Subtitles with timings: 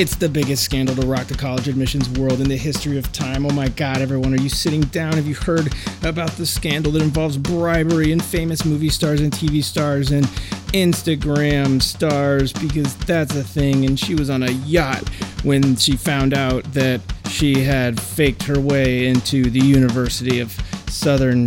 [0.00, 3.44] It's the biggest scandal to rock the college admissions world in the history of time.
[3.44, 5.12] Oh my god, everyone, are you sitting down?
[5.12, 5.70] Have you heard
[6.02, 10.24] about the scandal that involves bribery and famous movie stars and TV stars and
[10.72, 12.50] Instagram stars?
[12.54, 13.84] Because that's a thing.
[13.84, 15.06] And she was on a yacht
[15.44, 20.50] when she found out that she had faked her way into the University of
[20.88, 21.46] Southern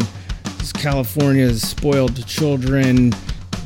[0.75, 3.13] California's spoiled children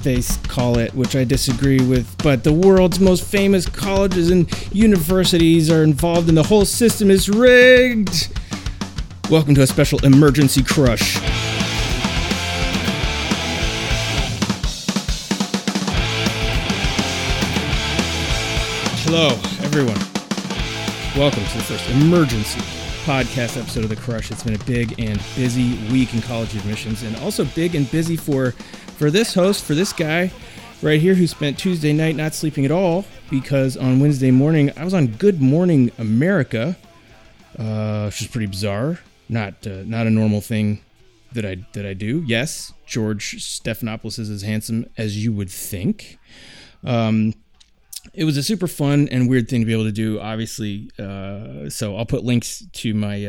[0.04, 2.18] they call it, which I disagree with.
[2.23, 7.29] But the world's most famous colleges and universities are involved, and the whole system is
[7.29, 8.29] rigged.
[9.29, 11.18] Welcome to a special emergency crush.
[19.04, 19.29] Hello,
[19.64, 20.00] everyone.
[21.18, 22.60] Welcome to the first emergency
[23.05, 24.32] podcast episode of The Crush.
[24.32, 28.18] It's been a big and busy week in college admissions, and also big and busy
[28.18, 28.54] for
[28.97, 30.32] for this host, for this guy
[30.82, 34.83] right here who spent Tuesday night not sleeping at all because on Wednesday morning I
[34.83, 36.75] was on Good Morning America,
[37.59, 38.99] uh, which is pretty bizarre.
[39.30, 40.81] Not uh, not a normal thing
[41.33, 42.23] that I that I do.
[42.25, 46.17] Yes, George Stephanopoulos is as handsome as you would think.
[46.83, 47.33] Um,
[48.14, 50.19] it was a super fun and weird thing to be able to do.
[50.19, 53.27] Obviously, uh, so I'll put links to my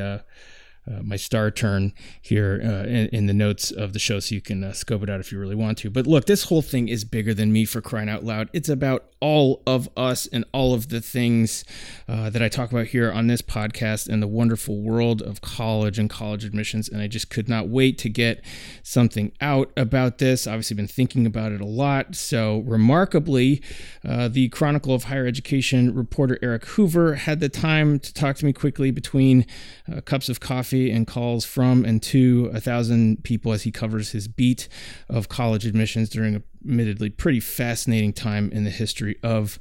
[0.91, 4.41] uh, my star turn here uh, in, in, the notes of the show so you
[4.41, 5.91] can uh, scope it out if you really want to.
[5.91, 8.49] But look, this whole thing is bigger than me for crying out loud.
[8.53, 11.65] It's about all of us and all of the things
[12.09, 15.99] uh, that I talk about here on this podcast and the wonderful world of college
[15.99, 16.89] and college admissions.
[16.89, 18.43] And I just could not wait to get
[18.83, 20.47] something out about this.
[20.47, 22.15] Obviously, been thinking about it a lot.
[22.15, 23.61] So, remarkably,
[24.07, 28.47] uh, the Chronicle of Higher Education reporter Eric Hoover had the time to talk to
[28.47, 29.45] me quickly between
[29.93, 34.13] uh, cups of coffee and calls from and to a thousand people as he covers
[34.13, 34.69] his beat
[35.09, 39.59] of college admissions during a admittedly pretty fascinating time in the history of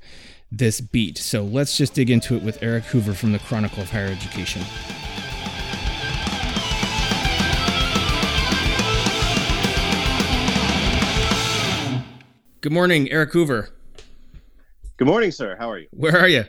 [0.52, 1.18] this beat.
[1.18, 4.62] So let's just dig into it with Eric Hoover from the Chronicle of Higher Education.
[12.62, 13.70] Good morning, Eric Hoover.
[14.98, 15.56] Good morning, sir.
[15.60, 15.88] How are you?
[15.92, 16.44] Where are you?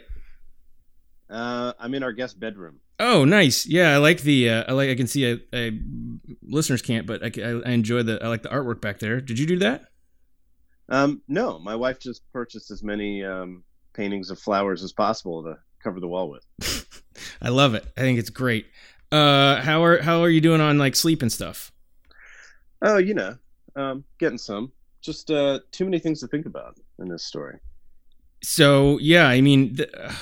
[1.29, 2.81] Uh, I'm in our guest bedroom.
[3.01, 3.67] Oh, nice.
[3.67, 4.51] Yeah, I like the.
[4.51, 4.91] Uh, I like.
[4.91, 5.25] I can see.
[5.25, 5.79] A, a
[6.43, 7.31] listeners can't, but I,
[7.65, 8.23] I enjoy the.
[8.23, 9.21] I like the artwork back there.
[9.21, 9.85] Did you do that?
[10.89, 15.59] Um, no, my wife just purchased as many um, paintings of flowers as possible to
[15.83, 17.05] cover the wall with.
[17.43, 17.85] I love it.
[17.97, 18.67] I think it's great.
[19.13, 21.71] Uh, how are how are you doing on like sleep and stuff?
[22.83, 23.37] Oh, you know,
[23.77, 24.73] um, getting some.
[25.03, 27.61] Just uh, too many things to think about in this story.
[28.43, 29.75] So yeah, I mean.
[29.75, 30.13] The,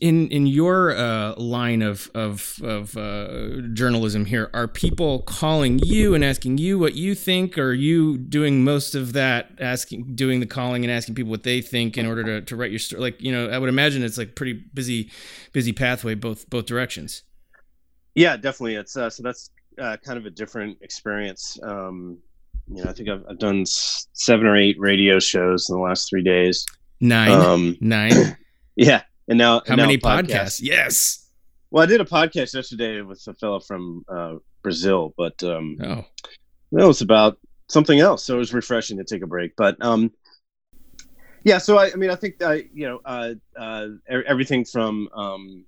[0.00, 6.14] in in your uh, line of of, of uh, journalism here, are people calling you
[6.14, 7.56] and asking you what you think?
[7.58, 11.42] Or are you doing most of that, asking, doing the calling and asking people what
[11.42, 13.00] they think in order to, to write your story?
[13.00, 15.10] Like you know, I would imagine it's like pretty busy,
[15.52, 17.22] busy pathway both both directions.
[18.14, 18.76] Yeah, definitely.
[18.76, 21.58] It's uh, so that's uh, kind of a different experience.
[21.62, 22.18] Um,
[22.68, 26.08] you know, I think I've, I've done seven or eight radio shows in the last
[26.08, 26.66] three days.
[27.00, 28.36] Nine, um, nine.
[28.76, 30.26] yeah, and now how and many podcasts?
[30.26, 30.60] podcasts?
[30.62, 31.30] Yes.
[31.70, 36.04] Well, I did a podcast yesterday with a fellow from uh, Brazil, but um, oh,
[36.70, 37.38] was about
[37.68, 38.24] something else.
[38.24, 39.52] So it was refreshing to take a break.
[39.56, 40.12] But um,
[41.44, 45.64] yeah, so I, I mean, I think I, you know, uh, uh, everything from um,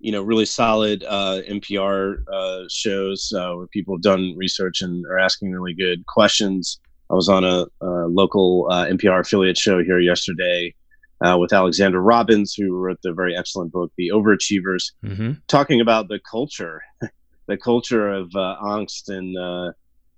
[0.00, 5.04] you know, really solid uh, NPR uh, shows uh, where people have done research and
[5.06, 6.80] are asking really good questions.
[7.10, 10.74] I was on a, a local uh, NPR affiliate show here yesterday
[11.22, 15.32] uh, with Alexandra Robbins, who wrote the very excellent book, The Overachievers, mm-hmm.
[15.48, 16.82] talking about the culture,
[17.46, 19.72] the culture of uh, angst and uh,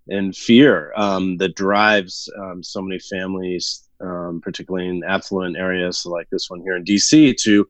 [0.09, 6.29] and fear um, that drives um, so many families, um, particularly in affluent areas like
[6.31, 7.69] this one here in DC, to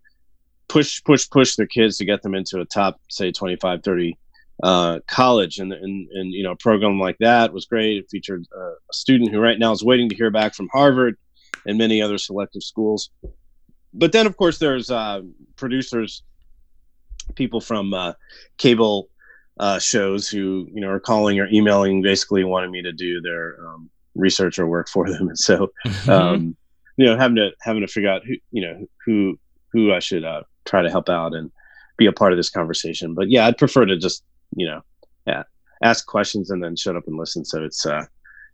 [0.68, 4.18] push, push, push their kids to get them into a top, say, 25, 30
[4.62, 5.58] uh, college.
[5.58, 7.98] And, and, and, you know, a program like that was great.
[7.98, 11.18] It featured a student who right now is waiting to hear back from Harvard
[11.66, 13.10] and many other selective schools.
[13.94, 15.22] But then, of course, there's uh,
[15.56, 16.22] producers,
[17.34, 18.14] people from uh,
[18.58, 19.08] cable
[19.60, 23.56] uh, shows who you know are calling or emailing, basically wanting me to do their
[23.66, 25.28] um, research or work for them.
[25.28, 26.10] And so, mm-hmm.
[26.10, 26.56] um,
[26.96, 29.38] you know, having to having to figure out who you know who
[29.72, 31.50] who I should uh, try to help out and
[31.96, 33.14] be a part of this conversation.
[33.14, 34.24] But yeah, I'd prefer to just
[34.56, 34.82] you know,
[35.26, 35.42] yeah,
[35.82, 37.44] ask questions and then shut up and listen.
[37.44, 38.04] So it's uh,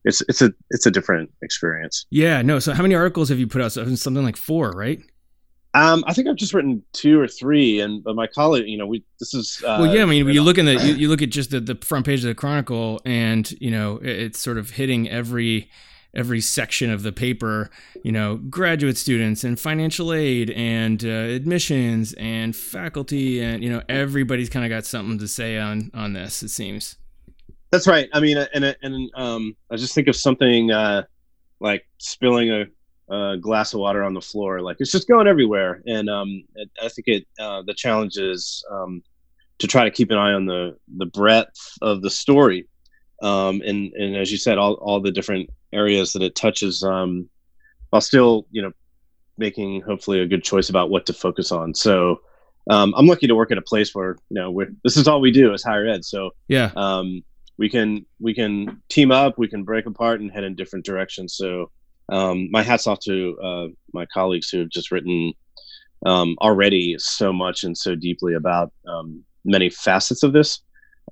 [0.04, 2.06] it's it's a it's a different experience.
[2.10, 2.58] Yeah, no.
[2.58, 3.72] So how many articles have you put out?
[3.72, 5.00] So something like four, right?
[5.74, 8.86] Um, I think I've just written two or three, and but my colleague, you know,
[8.86, 10.02] we this is uh, well, yeah.
[10.02, 12.20] I mean, you, look in the you, you, look at just the, the front page
[12.20, 15.70] of the Chronicle, and you know, it's sort of hitting every
[16.14, 17.70] every section of the paper,
[18.02, 23.82] you know, graduate students and financial aid and uh, admissions and faculty and you know
[23.88, 26.42] everybody's kind of got something to say on on this.
[26.42, 26.96] It seems.
[27.70, 28.08] That's right.
[28.12, 31.02] I mean, and and um, I just think of something uh,
[31.60, 32.66] like spilling a,
[33.14, 34.60] a, glass of water on the floor.
[34.62, 36.44] Like it's just going everywhere, and um,
[36.82, 39.02] I think it uh, the challenge is um,
[39.58, 42.66] to try to keep an eye on the the breadth of the story,
[43.22, 47.28] um, and and as you said, all all the different areas that it touches, um,
[47.90, 48.72] while still you know
[49.36, 51.74] making hopefully a good choice about what to focus on.
[51.74, 52.20] So.
[52.70, 55.30] Um, I'm lucky to work at a place where you know this is all we
[55.30, 56.04] do is higher ed.
[56.04, 57.22] So yeah, um,
[57.58, 61.34] we can we can team up, we can break apart and head in different directions.
[61.36, 61.70] So
[62.08, 65.32] um, my hats off to uh, my colleagues who have just written
[66.06, 70.60] um, already so much and so deeply about um, many facets of this.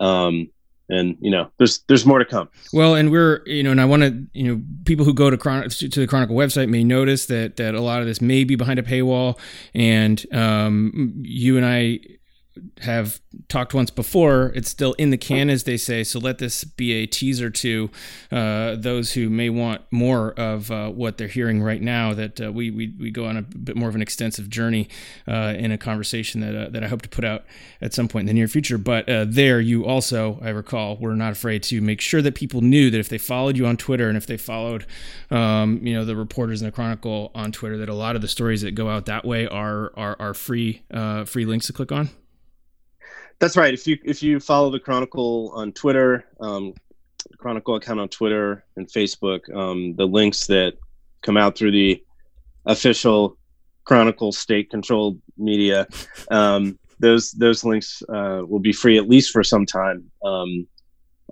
[0.01, 0.49] Um,
[0.89, 2.49] and you know, there's there's more to come.
[2.73, 5.37] Well, and we're you know, and I want to you know, people who go to
[5.37, 8.55] Chron- to the Chronicle website may notice that that a lot of this may be
[8.55, 9.37] behind a paywall,
[9.75, 11.99] and um, you and I
[12.83, 16.05] have talked once before, it's still in the can, as they say.
[16.05, 17.91] So let this be a teaser to
[18.31, 22.15] uh, those who may want more of uh, what they're hearing right now.
[22.15, 24.89] That uh, we, we we go on a bit more of an extensive journey
[25.27, 27.45] uh, in a conversation that uh, that I hope to put out
[27.81, 28.79] at some point in the near future.
[28.79, 32.61] But uh, there, you also, I recall, were not afraid to make sure that people
[32.61, 34.87] knew that if they followed you on Twitter and if they followed,
[35.31, 38.29] um, you know, the reporters in the Chronicle on Twitter, that a lot of the
[38.29, 40.83] stories that go out that way are are, are free
[41.27, 42.11] free links to click on.
[43.39, 43.75] That's right.
[43.75, 46.73] If you if you follow the Chronicle on Twitter, um,
[47.39, 50.75] Chronicle account on Twitter and Facebook, um, the links that
[51.23, 52.03] come out through the
[52.65, 53.37] official
[53.85, 55.87] Chronicle state-controlled media,
[56.31, 60.11] um, those those links uh, will be free at least for some time.
[60.25, 60.67] Um,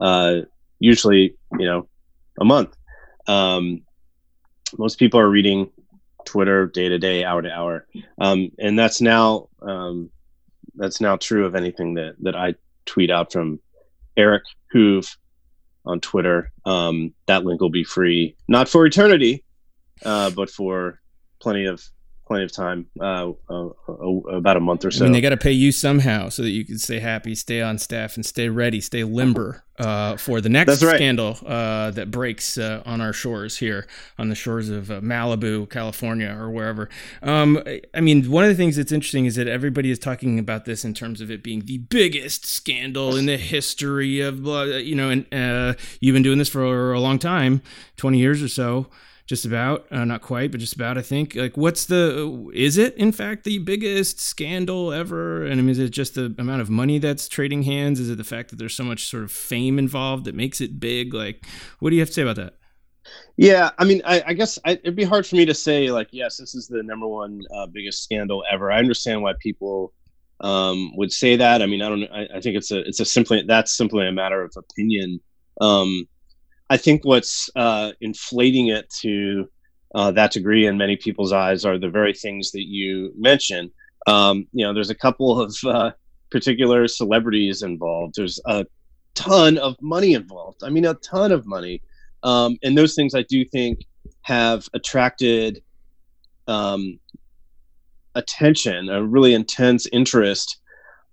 [0.00, 0.40] uh,
[0.80, 1.88] usually, you know,
[2.38, 2.76] a month.
[3.26, 3.82] Um,
[4.76, 5.70] most people are reading
[6.26, 7.86] Twitter day to day, hour to hour,
[8.18, 10.10] um, and that's now um,
[10.76, 12.54] that's now true of anything that that I
[12.86, 13.60] tweet out from
[14.16, 14.42] Eric
[14.74, 15.16] Hoove
[15.84, 16.52] on Twitter.
[16.64, 19.44] Um, that link will be free, not for eternity,
[20.04, 21.00] uh, but for
[21.40, 21.82] plenty of
[22.26, 23.68] plenty of time, uh, uh,
[24.28, 25.04] about a month or so.
[25.04, 27.60] I mean, they got to pay you somehow so that you can stay happy, stay
[27.60, 30.96] on staff, and stay ready, stay limber uh, for the next right.
[30.96, 33.86] scandal uh, that breaks uh, on our shores here,
[34.18, 36.88] on the shores of uh, Malibu, California, or wherever.
[37.22, 37.62] Um,
[37.94, 40.84] I mean, one of the things that's interesting is that everybody is talking about this
[40.84, 45.76] in terms of it being the biggest scandal in the history of, you know, and
[46.00, 47.62] you've been doing this for a long time,
[47.96, 48.86] 20 years or so
[49.26, 51.34] just about uh, not quite but just about i think.
[51.34, 55.44] Like what's the is it in fact the biggest scandal ever?
[55.44, 58.00] And I mean, is it just the amount of money that's trading hands?
[58.00, 60.78] Is it the fact that there's so much sort of fame involved that makes it
[60.78, 61.14] big?
[61.14, 61.44] Like
[61.78, 62.54] what do you have to say about that?
[63.36, 66.08] Yeah i mean i, I guess I, it'd be hard for me to say like
[66.10, 68.70] yes this is the number one uh, biggest scandal ever.
[68.72, 69.92] I understand why people
[70.40, 71.62] um, would say that.
[71.62, 74.12] I mean i don't I, I think it's a it's a simply that's simply a
[74.12, 75.20] matter of opinion.
[75.60, 76.08] Um,
[76.70, 79.48] I think what's uh, inflating it to
[79.94, 83.70] uh, that degree in many people's eyes are the very things that you mentioned.
[84.06, 85.92] Um, you know, there's a couple of uh,
[86.30, 88.14] particular celebrities involved.
[88.16, 88.66] There's a
[89.14, 90.64] ton of money involved.
[90.64, 91.82] I mean, a ton of money.
[92.22, 93.84] Um, and those things I do think
[94.22, 95.62] have attracted
[96.48, 96.98] um,
[98.14, 100.58] attention, a really intense interest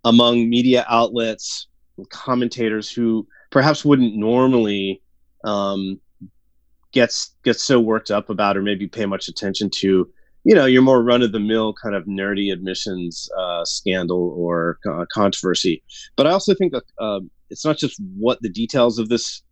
[0.05, 1.67] among media outlets,
[2.09, 5.01] commentators who perhaps wouldn't normally
[5.43, 5.99] um,
[6.91, 10.09] gets gets so worked up about or maybe pay much attention to
[10.43, 14.77] you know your more run of the mill kind of nerdy admissions uh, scandal or
[14.89, 15.83] uh, controversy.
[16.15, 17.19] But i also think uh,
[17.49, 19.43] it's not just what the details of this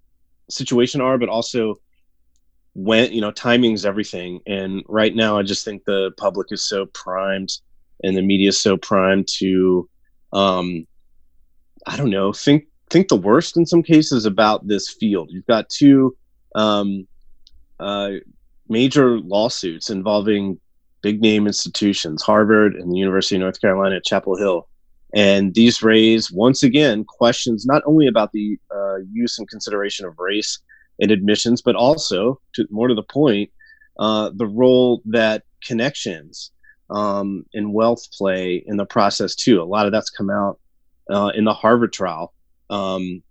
[0.49, 1.75] situation are but also
[2.73, 4.39] when you know timing's everything.
[4.47, 7.49] And right now i just think the public is so primed
[8.03, 9.89] and the media is so primed to
[10.33, 10.85] um
[11.87, 15.29] i don't know think think the worst in some cases about this field.
[15.31, 16.15] You've got two
[16.55, 17.07] um,
[17.79, 18.11] uh,
[18.67, 20.59] major lawsuits involving
[21.01, 24.67] big name institutions, Harvard and the University of North Carolina at Chapel Hill.
[25.15, 30.19] And these raise, once again, questions not only about the uh, use and consideration of
[30.19, 30.59] race
[30.99, 33.49] in admissions, but also, to, more to the point,
[33.97, 36.51] uh, the role that connections
[36.89, 39.61] um, and wealth play in the process, too.
[39.61, 40.59] A lot of that's come out
[41.09, 42.33] uh, in the Harvard trial
[42.69, 43.21] um,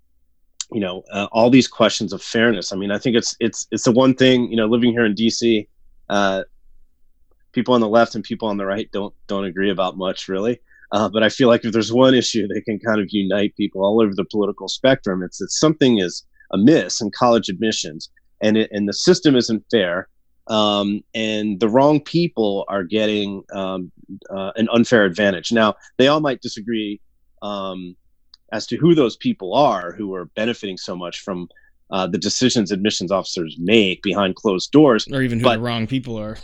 [0.72, 3.84] you know uh, all these questions of fairness i mean i think it's it's it's
[3.84, 5.66] the one thing you know living here in dc
[6.10, 6.42] uh,
[7.52, 10.60] people on the left and people on the right don't don't agree about much really
[10.92, 13.82] uh, but i feel like if there's one issue that can kind of unite people
[13.82, 18.70] all over the political spectrum it's that something is amiss in college admissions and it,
[18.72, 20.08] and the system isn't fair,
[20.48, 23.92] um, and the wrong people are getting um,
[24.30, 25.52] uh, an unfair advantage.
[25.52, 27.00] Now, they all might disagree
[27.42, 27.96] um,
[28.52, 31.48] as to who those people are who are benefiting so much from
[31.90, 35.86] uh, the decisions admissions officers make behind closed doors, or even who but, the wrong
[35.86, 36.36] people are.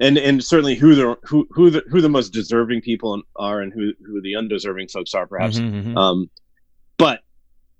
[0.00, 3.72] And, and certainly who the who who the who the most deserving people are and
[3.72, 5.98] who who the undeserving folks are perhaps mm-hmm, mm-hmm.
[5.98, 6.30] Um,
[6.96, 7.20] but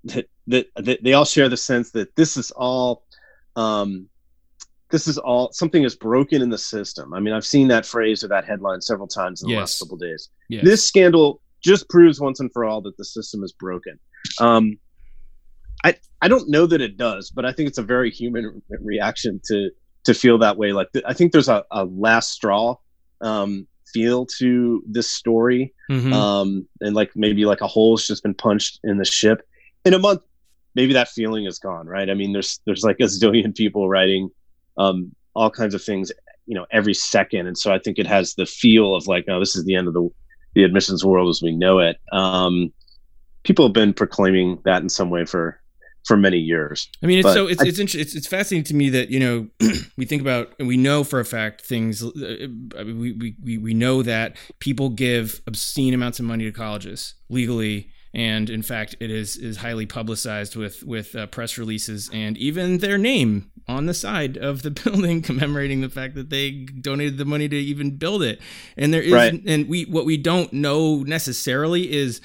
[0.03, 3.03] that, that, that they all share the sense that this is all
[3.55, 4.07] um,
[4.91, 7.13] this is all something is broken in the system.
[7.13, 9.59] I mean, I've seen that phrase or that headline several times in the yes.
[9.59, 10.29] last couple days.
[10.49, 10.63] Yes.
[10.63, 13.99] This scandal just proves once and for all that the system is broken.
[14.39, 14.77] Um,
[15.83, 19.39] I I don't know that it does, but I think it's a very human reaction
[19.45, 19.71] to
[20.03, 20.73] to feel that way.
[20.73, 22.75] Like I think there's a, a last straw
[23.21, 26.13] um, feel to this story, mm-hmm.
[26.13, 29.47] um, and like maybe like a hole's just been punched in the ship.
[29.85, 30.21] In a month,
[30.75, 32.09] maybe that feeling is gone, right?
[32.09, 34.29] I mean, there's there's like a zillion people writing
[34.77, 36.11] um, all kinds of things,
[36.45, 39.39] you know, every second, and so I think it has the feel of like, oh,
[39.39, 40.09] this is the end of the
[40.53, 41.97] the admissions world as we know it.
[42.11, 42.73] Um,
[43.43, 45.59] people have been proclaiming that in some way for
[46.05, 46.89] for many years.
[47.03, 49.19] I mean, it's but so it's I, it's, it's it's fascinating to me that you
[49.19, 49.47] know
[49.97, 52.03] we think about and we know for a fact things.
[52.03, 52.47] Uh,
[52.85, 58.49] we we we know that people give obscene amounts of money to colleges legally and
[58.49, 62.97] in fact it is is highly publicized with with uh, press releases and even their
[62.97, 67.47] name on the side of the building commemorating the fact that they donated the money
[67.47, 68.39] to even build it
[68.77, 69.41] and there is right.
[69.45, 72.21] and we what we don't know necessarily is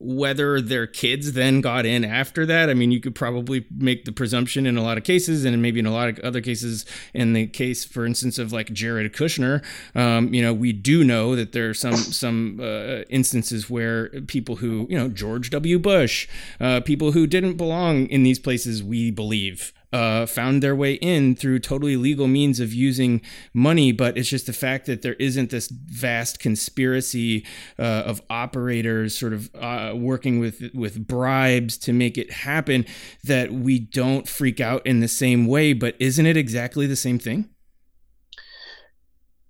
[0.00, 2.70] whether their kids then got in after that.
[2.70, 5.78] I mean, you could probably make the presumption in a lot of cases, and maybe
[5.78, 9.62] in a lot of other cases, in the case, for instance, of like Jared Kushner,
[9.94, 14.56] um, you know, we do know that there are some some uh, instances where people
[14.56, 15.78] who, you know, George W.
[15.78, 16.26] Bush,
[16.60, 21.34] uh, people who didn't belong in these places, we believe uh, found their way in
[21.34, 23.20] through totally legal means of using
[23.52, 27.44] money, but it's just the fact that there isn't this vast conspiracy
[27.78, 32.86] uh, of operators sort of uh, working with with bribes to make it happen
[33.24, 35.72] that we don't freak out in the same way.
[35.72, 37.48] But isn't it exactly the same thing?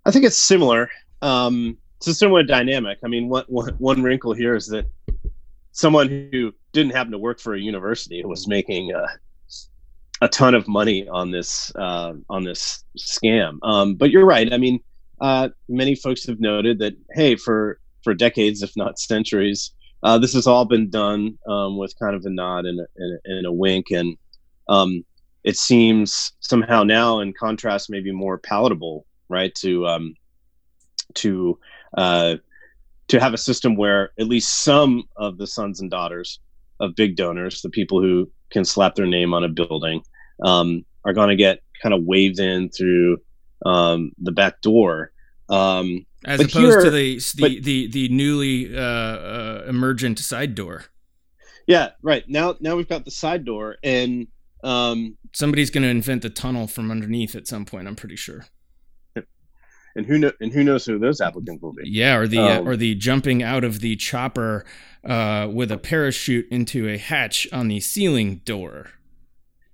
[0.07, 0.91] I think it's similar.
[1.23, 2.99] Um, it's a similar dynamic.
[3.05, 4.87] I mean, one, one, one wrinkle here is that
[5.73, 9.07] someone who didn't happen to work for a university was making uh,
[10.21, 13.59] a ton of money on this uh, on this scam.
[13.63, 14.53] Um, but you're right.
[14.53, 14.81] I mean,
[15.21, 19.73] uh, many folks have noted that hey, for for decades, if not centuries,
[20.03, 23.47] uh, this has all been done um, with kind of a nod and a, and
[23.47, 24.17] a, wink, and
[24.69, 25.05] um,
[25.45, 29.55] it seems somehow now, in contrast, maybe more palatable, right?
[29.57, 30.15] To um,
[31.15, 31.59] to
[31.97, 32.37] uh,
[33.09, 36.41] to have a system where at least some of the sons and daughters
[36.79, 40.03] of big donors, the people who can slap their name on a building,
[40.45, 43.19] um, are going to get kind of waved in through
[43.65, 45.13] um, the back door.
[45.49, 50.55] Um, As opposed here, to the the, but, the, the newly uh, uh, emergent side
[50.55, 50.85] door.
[51.67, 52.25] Yeah, right.
[52.29, 54.29] Now now we've got the side door, and
[54.65, 57.89] um, somebody's going to invent the tunnel from underneath at some point.
[57.89, 58.47] I'm pretty sure.
[59.97, 61.83] And who know, and who knows who those applicants will be?
[61.85, 64.65] Yeah, or the uh, um, uh, or the jumping out of the chopper
[65.05, 68.91] uh, with a parachute into a hatch on the ceiling door.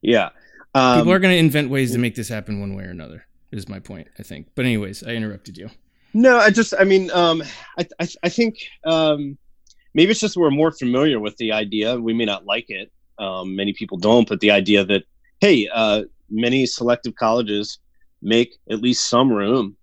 [0.00, 0.30] Yeah,
[0.76, 3.26] um, People are going to invent ways to make this happen one way or another.
[3.52, 4.48] Is my point, I think.
[4.54, 5.70] But anyways, I interrupted you.
[6.12, 7.42] No, I just, I mean, um,
[7.78, 9.38] I, I, I think um,
[9.94, 11.96] maybe it's just we're more familiar with the idea.
[11.96, 12.90] We may not like it.
[13.18, 15.04] Um, many people don't, but the idea that
[15.40, 17.78] hey, uh, many selective colleges
[18.20, 19.76] make at least some room.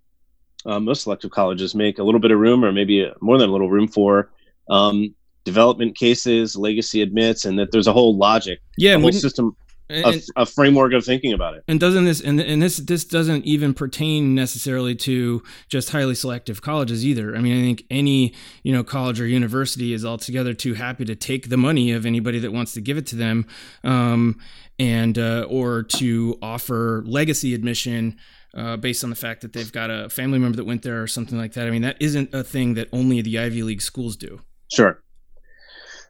[0.65, 3.51] Uh, most selective colleges make a little bit of room, or maybe more than a
[3.51, 4.31] little room for
[4.69, 9.55] um, development cases, legacy admits, and that there's a whole logic, yeah, a whole system
[9.89, 11.63] a, a, framework of thinking about it.
[11.67, 16.61] And doesn't this and, and this this doesn't even pertain necessarily to just highly selective
[16.61, 17.35] colleges either.
[17.35, 21.15] I mean, I think any you know college or university is altogether too happy to
[21.15, 23.45] take the money of anybody that wants to give it to them,
[23.83, 24.39] um,
[24.79, 28.17] and uh, or to offer legacy admission.
[28.55, 31.07] Uh, based on the fact that they've got a family member that went there or
[31.07, 31.65] something like that.
[31.65, 34.41] I mean, that isn't a thing that only the Ivy League schools do.
[34.71, 35.01] Sure,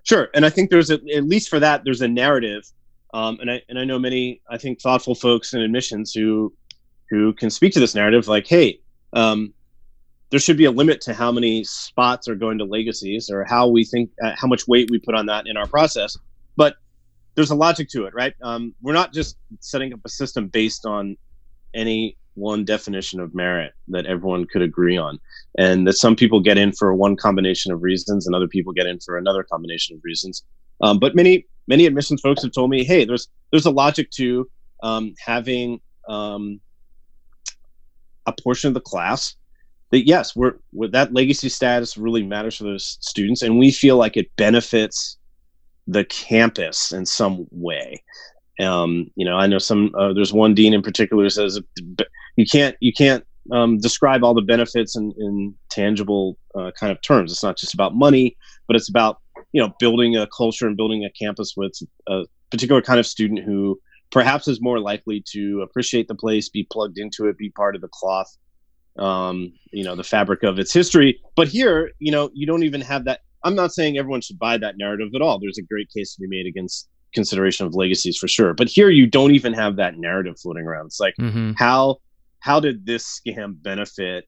[0.03, 2.69] sure, and I think there's a, at least for that there's a narrative
[3.13, 6.51] um, and I and I know many I think thoughtful folks in admissions who
[7.09, 8.79] who can speak to this narrative like, hey,
[9.13, 9.53] um,
[10.31, 13.67] there should be a limit to how many spots are going to legacies or how
[13.67, 16.17] we think uh, how much weight we put on that in our process.
[16.55, 16.75] But
[17.35, 18.33] there's a logic to it, right?
[18.41, 21.15] Um, we're not just setting up a system based on
[21.75, 25.19] any one definition of merit that everyone could agree on,
[25.59, 28.87] and that some people get in for one combination of reasons and other people get
[28.87, 30.43] in for another combination of reasons.
[30.81, 34.49] Um, but many many admissions folks have told me, hey, there's there's a logic to
[34.81, 35.79] um, having
[36.09, 36.59] um,
[38.25, 39.35] a portion of the class
[39.91, 43.95] that yes, we're, we're, that legacy status really matters for those students, and we feel
[43.95, 45.17] like it benefits
[45.87, 48.03] the campus in some way.
[48.59, 49.93] Um, you know, I know some.
[49.95, 51.59] Uh, there's one dean in particular who says
[52.35, 57.01] you can't you can't um, describe all the benefits in, in tangible uh, kind of
[57.01, 57.31] terms.
[57.31, 58.35] It's not just about money,
[58.67, 59.21] but it's about
[59.53, 61.73] you know building a culture and building a campus with
[62.07, 63.79] a particular kind of student who
[64.11, 67.81] perhaps is more likely to appreciate the place, be plugged into it, be part of
[67.81, 68.37] the cloth,
[68.99, 71.19] um, you know, the fabric of its history.
[71.35, 73.21] But here, you know, you don't even have that.
[73.43, 75.39] I'm not saying everyone should buy that narrative at all.
[75.39, 78.53] There's a great case to be made against consideration of legacies for sure.
[78.53, 80.87] But here, you don't even have that narrative floating around.
[80.87, 81.53] It's like mm-hmm.
[81.57, 81.97] how
[82.39, 84.27] how did this scam benefit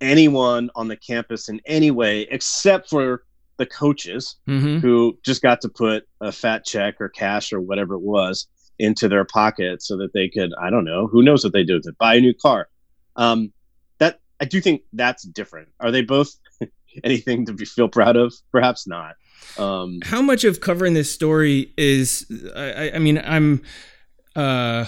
[0.00, 3.24] anyone on the campus in any way except for
[3.58, 4.78] the coaches mm-hmm.
[4.78, 8.46] who just got to put a fat check or cash or whatever it was
[8.78, 11.74] into their pocket so that they could i don't know who knows what they do
[11.74, 12.68] with it buy a new car.
[13.16, 13.52] Um,
[13.98, 15.68] that i do think that's different.
[15.80, 16.34] Are they both
[17.04, 18.34] anything to be, feel proud of?
[18.52, 19.14] Perhaps not.
[19.58, 23.62] Um, how much of covering this story is i, I mean i'm
[24.34, 24.86] uh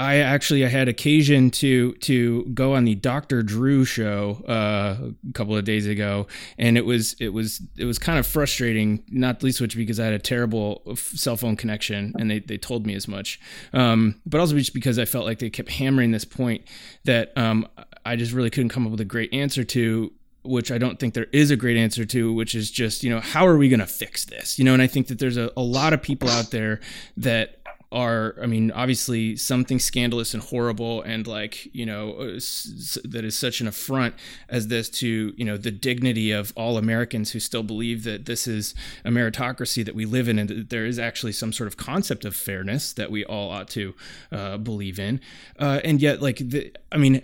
[0.00, 3.42] I actually I had occasion to to go on the Dr.
[3.42, 7.98] Drew show uh, a couple of days ago, and it was it was it was
[7.98, 12.30] kind of frustrating, not least which because I had a terrible cell phone connection, and
[12.30, 13.40] they, they told me as much,
[13.72, 16.62] um, but also just because I felt like they kept hammering this point
[17.04, 17.66] that um,
[18.06, 20.12] I just really couldn't come up with a great answer to
[20.44, 23.20] which I don't think there is a great answer to, which is just, you know,
[23.20, 24.58] how are we going to fix this?
[24.58, 26.80] You know, and I think that there's a, a lot of people out there
[27.18, 27.57] that
[27.90, 33.24] are i mean obviously something scandalous and horrible and like you know uh, s- that
[33.24, 34.14] is such an affront
[34.50, 38.46] as this to you know the dignity of all americans who still believe that this
[38.46, 38.74] is
[39.06, 42.26] a meritocracy that we live in and that there is actually some sort of concept
[42.26, 43.94] of fairness that we all ought to
[44.32, 45.20] uh, believe in.
[45.58, 47.22] Uh, and yet like the, i mean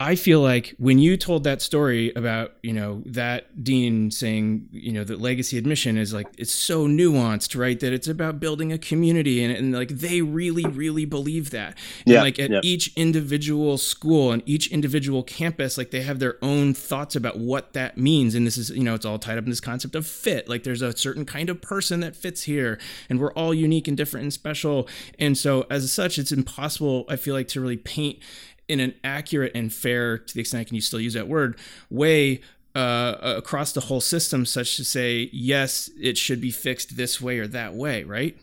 [0.00, 4.92] I feel like when you told that story about, you know, that dean saying, you
[4.92, 7.80] know, that legacy admission is like, it's so nuanced, right?
[7.80, 11.76] That it's about building a community and, and like they really, really believe that.
[12.06, 12.60] And yeah, like at yeah.
[12.62, 17.72] each individual school and each individual campus, like they have their own thoughts about what
[17.72, 18.36] that means.
[18.36, 20.48] And this is, you know, it's all tied up in this concept of fit.
[20.48, 22.78] Like there's a certain kind of person that fits here
[23.10, 24.86] and we're all unique and different and special.
[25.18, 28.20] And so as such, it's impossible, I feel like, to really paint
[28.68, 31.58] in an accurate and fair, to the extent I can you still use that word,
[31.90, 32.40] way
[32.74, 37.38] uh, across the whole system, such to say, yes, it should be fixed this way
[37.38, 38.36] or that way, right?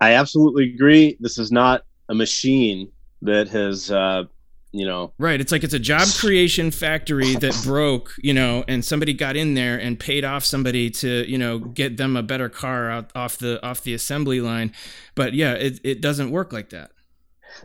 [0.00, 1.16] I absolutely agree.
[1.18, 2.92] This is not a machine
[3.22, 4.24] that has, uh,
[4.70, 5.12] you know.
[5.18, 5.40] Right.
[5.40, 9.54] It's like it's a job creation factory that broke, you know, and somebody got in
[9.54, 13.38] there and paid off somebody to, you know, get them a better car out off
[13.38, 14.72] the off the assembly line.
[15.14, 16.90] But yeah, it, it doesn't work like that.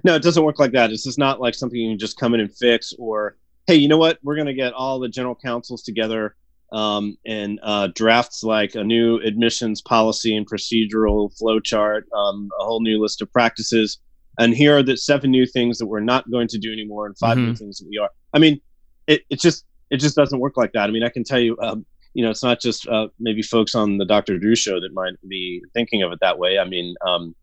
[0.03, 0.91] No, it doesn't work like that.
[0.91, 3.87] It's just not like something you can just come in and fix or, hey, you
[3.87, 4.19] know what?
[4.23, 6.35] We're going to get all the general counsels together
[6.71, 12.63] um, and uh, drafts like a new admissions policy and procedural flow chart, um, a
[12.63, 13.99] whole new list of practices.
[14.37, 17.17] And here are the seven new things that we're not going to do anymore and
[17.17, 17.45] 5 mm-hmm.
[17.47, 18.09] new things that we are.
[18.33, 18.61] I mean,
[19.07, 20.87] it, it just it just doesn't work like that.
[20.87, 23.75] I mean, I can tell you, um, you know, it's not just uh, maybe folks
[23.75, 24.37] on the Dr.
[24.37, 26.59] Drew show that might be thinking of it that way.
[26.59, 27.35] I mean, um,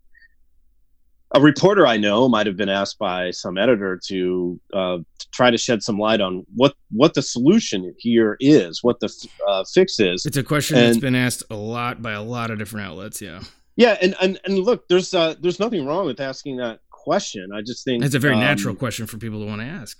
[1.34, 5.50] a reporter I know might have been asked by some editor to, uh, to, try
[5.50, 9.98] to shed some light on what what the solution here is, what the uh, fix
[10.00, 10.24] is.
[10.24, 13.20] It's a question and, that's been asked a lot by a lot of different outlets.
[13.20, 13.42] Yeah.
[13.76, 17.50] Yeah, and and, and look, there's uh, there's nothing wrong with asking that question.
[17.54, 19.98] I just think it's a very um, natural question for people to want to ask.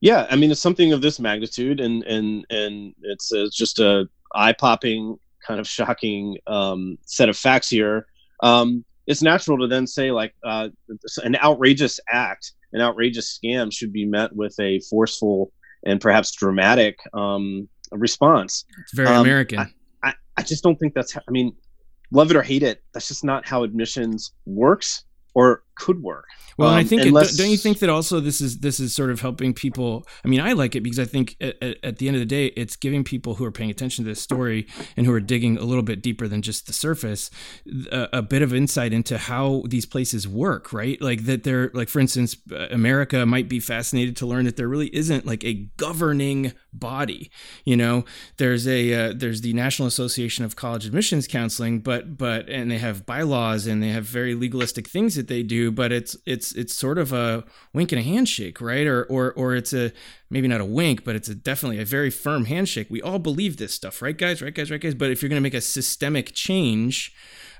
[0.00, 4.08] Yeah, I mean, it's something of this magnitude, and and and it's, it's just a
[4.34, 8.06] eye popping, kind of shocking um, set of facts here.
[8.42, 10.68] Um, it's natural to then say like uh,
[11.22, 15.52] an outrageous act, an outrageous scam should be met with a forceful
[15.84, 18.64] and perhaps dramatic um, response.
[18.80, 19.58] It's very um, American.
[19.58, 19.66] I,
[20.02, 21.12] I, I, just don't think that's.
[21.12, 21.54] How, I mean,
[22.10, 26.26] love it or hate it, that's just not how admissions works or could work.
[26.56, 27.34] Well, um, I think unless...
[27.34, 30.06] it, don't you think that also this is this is sort of helping people.
[30.24, 32.46] I mean, I like it because I think at, at, the end of the day,
[32.46, 35.64] it's giving people who are paying attention to this story and who are digging a
[35.64, 37.30] little bit deeper than just the surface
[37.90, 40.72] a, a bit of insight into how these places work.
[40.72, 42.36] Right, like that they're like, for instance,
[42.70, 47.30] America might be fascinated to learn that there really isn't like a governing body.
[47.64, 48.04] You know,
[48.36, 52.78] there's a uh, there's the National Association of College Admissions Counseling, but but and they
[52.78, 56.74] have bylaws and they have very legalistic things that they do but it's it's it's
[56.74, 58.86] sort of a wink and a handshake, right?
[58.86, 59.92] Or or or it's a
[60.30, 62.88] maybe not a wink, but it's a definitely a very firm handshake.
[62.90, 64.42] We all believe this stuff, right, guys?
[64.42, 64.70] Right, guys?
[64.70, 64.94] Right, guys?
[64.94, 67.14] But if you're going to make a systemic change,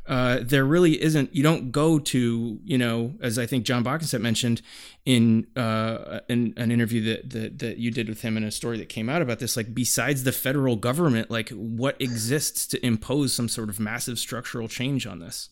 [0.07, 1.35] uh, there really isn't.
[1.35, 4.61] You don't go to you know, as I think Jon Boeckenstedt mentioned
[5.05, 8.77] in uh, in an interview that, that that you did with him in a story
[8.79, 9.57] that came out about this.
[9.57, 14.69] Like, besides the federal government, like what exists to impose some sort of massive structural
[14.69, 15.49] change on this?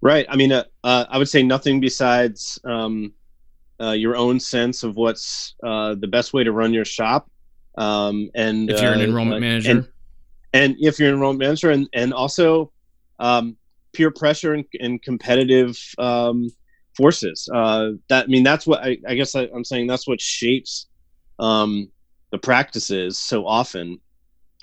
[0.00, 0.26] Right.
[0.28, 3.12] I mean, uh, uh, I would say nothing besides um,
[3.80, 7.30] uh, your own sense of what's uh, the best way to run your shop.
[7.76, 9.88] Um, and if you're an enrollment manager, and,
[10.52, 12.72] and, if you're an enrollment manager, and and also
[13.18, 13.56] um,
[13.92, 16.50] peer pressure and, and competitive um,
[16.96, 17.48] forces.
[17.52, 19.86] Uh, that I mean, that's what I, I guess I, am saying.
[19.86, 20.86] That's what shapes
[21.38, 21.90] um,
[22.30, 24.00] the practices so often.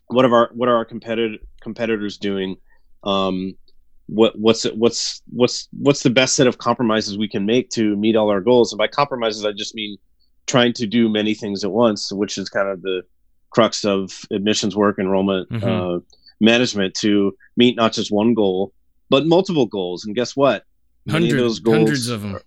[0.08, 2.58] What are our what are our competitor competitors doing?
[3.04, 3.56] Um,
[4.08, 8.16] what what's what's what's what's the best set of compromises we can make to meet
[8.16, 8.72] all our goals?
[8.72, 9.98] And by compromises, I just mean
[10.46, 13.04] trying to do many things at once, which is kind of the
[13.50, 15.66] crux of admissions work, enrollment mm-hmm.
[15.66, 16.00] uh,
[16.42, 18.74] management to meet not just one goal
[19.14, 20.06] but multiple goals.
[20.06, 20.64] And guess what?
[21.08, 22.40] Hundreds, of, goals hundreds of them.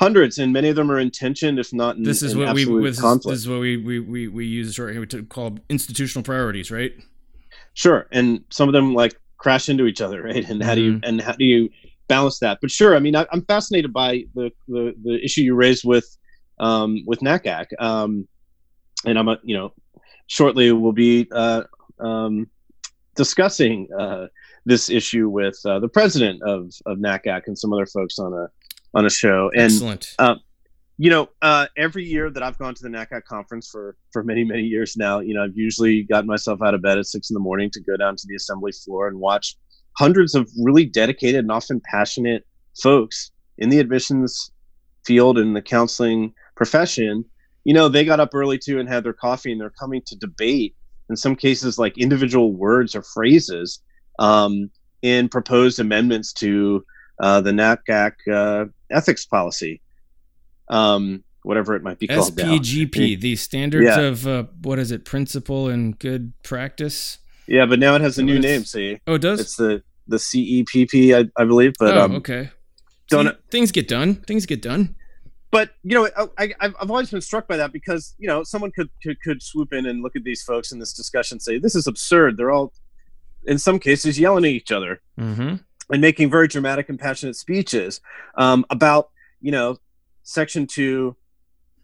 [0.00, 3.00] hundreds, and many of them are intentioned, if not in, this is what we this,
[3.00, 6.92] this is what we we we, we use short here to call institutional priorities, right?
[7.74, 10.48] Sure, and some of them like crash into each other, right?
[10.48, 11.04] And how do you mm-hmm.
[11.04, 11.70] and how do you
[12.06, 12.58] balance that?
[12.60, 16.06] But sure, I mean, I, am fascinated by the, the the issue you raised with
[16.60, 18.28] um, with NACAC, um,
[19.04, 19.72] and I'm a, you know
[20.28, 21.64] shortly we'll be uh,
[21.98, 22.48] um,
[23.16, 24.26] discussing uh,
[24.64, 28.48] this issue with uh, the president of of NACAC and some other folks on a
[28.94, 29.50] on a show.
[29.54, 30.14] And, Excellent.
[31.02, 34.44] You know, uh, every year that I've gone to the NACAC conference for for many
[34.44, 37.34] many years now, you know, I've usually gotten myself out of bed at six in
[37.34, 39.56] the morning to go down to the assembly floor and watch
[39.96, 42.46] hundreds of really dedicated and often passionate
[42.82, 44.52] folks in the admissions
[45.06, 47.24] field and the counseling profession.
[47.64, 50.16] You know, they got up early too and had their coffee, and they're coming to
[50.16, 50.76] debate
[51.08, 53.80] in some cases like individual words or phrases
[54.18, 56.84] um, in proposed amendments to
[57.22, 59.80] uh, the NACAC uh, ethics policy,
[60.70, 62.34] um, whatever it might be called.
[62.34, 64.00] SPGP, the standards yeah.
[64.00, 67.18] of uh, what is it, principle and good practice.
[67.46, 68.64] Yeah, but now it has a new name.
[68.64, 69.40] See, oh, it does.
[69.40, 71.74] It's the the CEPP, I, I believe.
[71.78, 72.50] But oh, um, okay.
[73.08, 74.14] Don't See, things get done?
[74.14, 74.94] Things get done.
[75.50, 78.70] But you know, I, I, have always been struck by that because you know someone
[78.70, 81.58] could, could could swoop in and look at these folks in this discussion, and say
[81.58, 82.36] this is absurd.
[82.36, 82.72] They're all
[83.44, 85.56] in some cases yelling at each other mm-hmm.
[85.90, 88.00] and making very dramatic and passionate speeches
[88.36, 89.78] um, about you know
[90.30, 91.16] section two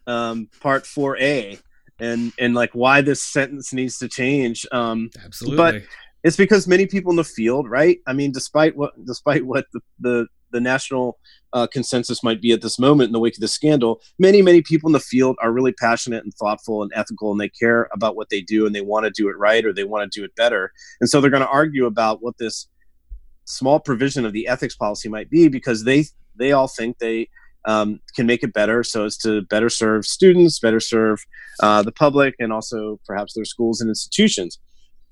[0.07, 1.61] um, part 4a
[1.99, 5.83] and and like why this sentence needs to change um, absolutely but
[6.23, 9.81] it's because many people in the field right i mean despite what despite what the
[9.99, 11.19] the, the national
[11.53, 14.61] uh, consensus might be at this moment in the wake of the scandal, many, many
[14.61, 18.15] people in the field are really passionate and thoughtful and ethical, and they care about
[18.15, 20.25] what they do and they want to do it right or they want to do
[20.25, 20.71] it better.
[21.01, 22.69] And so they're going to argue about what this
[23.47, 26.05] small provision of the ethics policy might be because they
[26.35, 27.29] they all think they
[27.67, 31.25] um, can make it better so as to better serve students, better serve
[31.61, 34.59] uh, the public, and also perhaps their schools and institutions.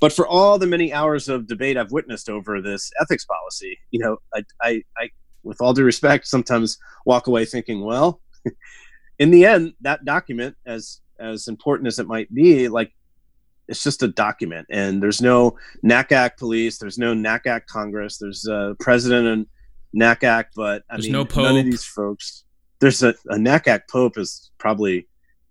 [0.00, 4.00] But for all the many hours of debate I've witnessed over this ethics policy, you
[4.00, 5.08] know, I, I, I
[5.42, 8.20] with all due respect, sometimes walk away thinking, well,
[9.18, 12.92] in the end, that document, as as important as it might be, like
[13.68, 18.76] it's just a document, and there's no NACAC police, there's no NACAC Congress, there's a
[18.80, 19.46] president and
[19.94, 22.44] NACAC, but I there's mean, no none of these folks.
[22.80, 25.06] There's a, a NACAC Pope is probably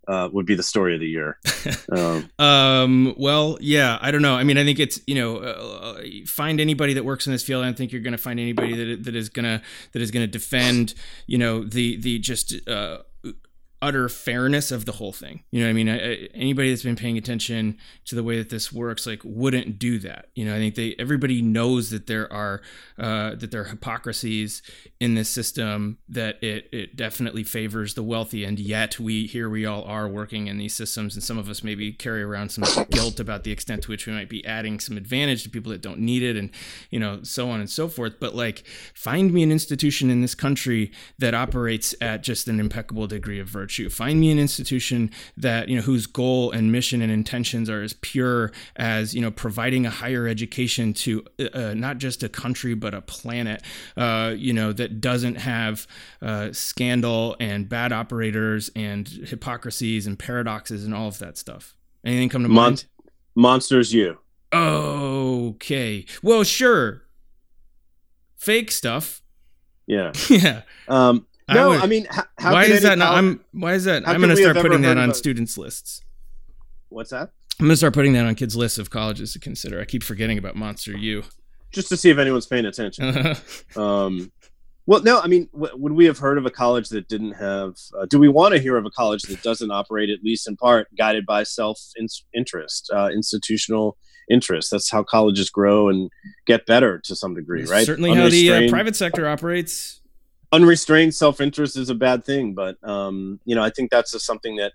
[0.08, 1.38] uh, would be the story of the year.
[1.91, 4.36] Um, um, well, yeah, I don't know.
[4.36, 7.63] I mean, I think it's you know, uh, find anybody that works in this field.
[7.63, 9.62] I don't think you're going to find anybody that that is gonna
[9.93, 10.93] that is gonna defend
[11.27, 12.67] you know the the just.
[12.67, 12.99] Uh,
[13.84, 15.43] utter fairness of the whole thing.
[15.52, 18.72] You know, I mean, I, anybody that's been paying attention to the way that this
[18.72, 20.28] works, like, wouldn't do that.
[20.36, 22.62] You know, I think they everybody knows that there are
[22.98, 24.62] uh, that there are hypocrisies
[25.02, 29.65] in this system that it it definitely favors the wealthy, and yet we here we
[29.65, 33.19] all are working in these systems, and some of us maybe carry around some guilt
[33.19, 36.00] about the extent to which we might be adding some advantage to people that don't
[36.00, 36.52] need it, and
[36.89, 38.13] you know, so on and so forth.
[38.22, 43.08] But like, find me an institution in this country that operates at just an impeccable
[43.08, 43.89] degree of virtue virtue.
[43.89, 47.93] Find me an institution that you know whose goal and mission and intentions are as
[47.93, 52.75] pure as you know providing a higher education to uh, uh, not just a country
[52.75, 53.63] but a planet.
[53.97, 55.88] Uh, you know that doesn't have
[56.21, 61.75] uh, scandal and bad operators and hypocrisies and paradoxes and all of that stuff.
[62.05, 62.86] Anything come to Mon- mind?
[63.36, 64.17] Monsters U.
[64.53, 66.05] Okay.
[66.21, 67.03] Well, sure.
[68.36, 69.23] Fake stuff.
[69.88, 70.12] Yeah.
[70.29, 70.62] yeah.
[70.88, 72.97] Um, no, I, would, I mean, how, why is that?
[72.97, 74.08] Not, I'm why is that?
[74.08, 76.01] I'm going to start putting that on students' lists.
[76.89, 77.32] What's that?
[77.60, 79.79] I'm going to start putting that on kids' lists of colleges to consider.
[79.79, 81.23] I keep forgetting about Monster U.
[81.71, 83.36] Just to see if anyone's paying attention.
[83.75, 84.32] um,
[84.86, 87.75] well, no, I mean, w- would we have heard of a college that didn't have?
[87.97, 90.58] Uh, do we want to hear of a college that doesn't operate, at least in
[90.58, 91.79] part, guided by self
[92.34, 93.97] interest, uh, institutional
[94.29, 94.71] interest?
[94.71, 96.10] That's how colleges grow and
[96.45, 97.86] get better to some degree, right?
[97.86, 100.01] Certainly, how the uh, private sector operates.
[100.54, 104.26] Unrestrained self interest is a bad thing, but um, you know, I think that's just
[104.26, 104.74] something that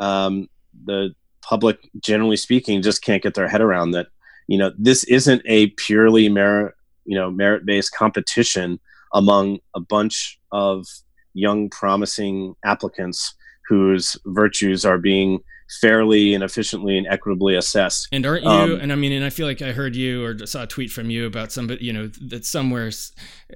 [0.00, 0.48] um,
[0.84, 3.90] the public, generally speaking, just can't get their head around.
[3.90, 4.06] That
[4.46, 8.80] you know, this isn't a purely merit, you know, merit based competition
[9.12, 10.86] among a bunch of
[11.34, 13.34] young, promising applicants
[13.68, 18.08] whose virtues are being fairly and efficiently and equitably assessed.
[18.10, 18.50] And aren't you?
[18.50, 20.90] Um, and I mean, and I feel like I heard you or saw a tweet
[20.90, 22.90] from you about somebody, you know, that somewhere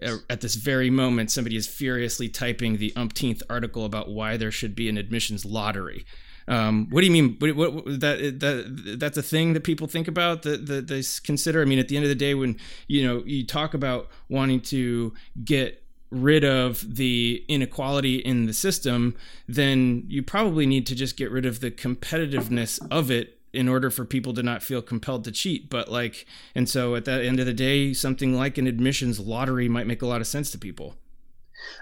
[0.03, 4.51] uh, at this very moment, somebody is furiously typing the umpteenth article about why there
[4.51, 6.05] should be an admissions lottery.
[6.48, 7.37] Um, what do you mean?
[7.38, 11.62] What, what, that that that's a thing that people think about that, that they consider.
[11.62, 12.57] I mean, at the end of the day, when
[12.88, 15.82] you know you talk about wanting to get
[16.12, 19.16] rid of the inequality in the system,
[19.48, 23.90] then you probably need to just get rid of the competitiveness of it in order
[23.90, 25.68] for people to not feel compelled to cheat.
[25.68, 29.68] But like, and so at the end of the day, something like an admissions lottery
[29.68, 30.94] might make a lot of sense to people.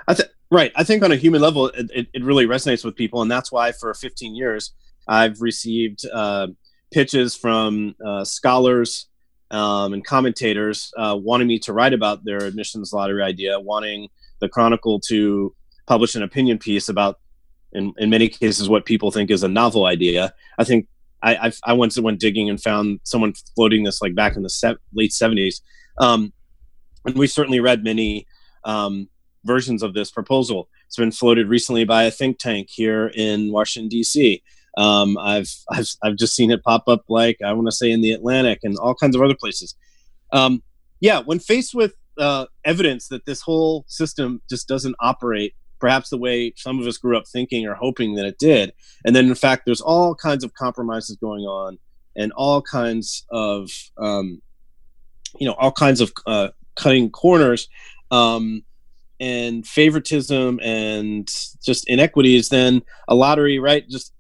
[0.09, 0.73] I, th- Right.
[0.75, 3.23] I think on a human level, it, it, really resonates with people.
[3.23, 4.73] And that's why for 15 years,
[5.07, 6.49] I've received uh,
[6.93, 9.07] pitches from uh, scholars
[9.53, 14.09] um, and commentators uh, wanting me to write about their admissions lottery idea, wanting
[14.41, 15.55] the Chronicle to
[15.87, 17.19] publish an opinion piece about,
[17.73, 20.33] in, in many cases, what people think is a novel idea.
[20.59, 20.87] I think
[21.23, 24.51] I, I've, i once went digging and found someone floating this like back in the
[24.51, 25.61] se- late 70s.
[25.99, 26.33] Um,
[27.05, 28.27] and we certainly read many
[28.65, 29.09] um,
[29.45, 30.69] versions of this proposal.
[30.87, 34.43] It's been floated recently by a think tank here in Washington D.C.
[34.77, 38.03] Um, I've, I've I've just seen it pop up like I want to say in
[38.03, 39.75] the Atlantic and all kinds of other places.
[40.33, 40.63] Um,
[41.01, 46.19] yeah, when faced with uh, evidence that this whole system just doesn't operate perhaps the
[46.19, 48.73] way some of us grew up thinking or hoping that it did,
[49.05, 51.79] and then in fact there's all kinds of compromises going on
[52.17, 54.43] and all kinds of um,
[55.39, 57.69] you know all kinds of uh, cutting corners.
[58.11, 58.65] Um,
[59.21, 61.29] and favoritism and
[61.63, 63.87] just inequities, then a lottery, right?
[63.89, 64.15] Just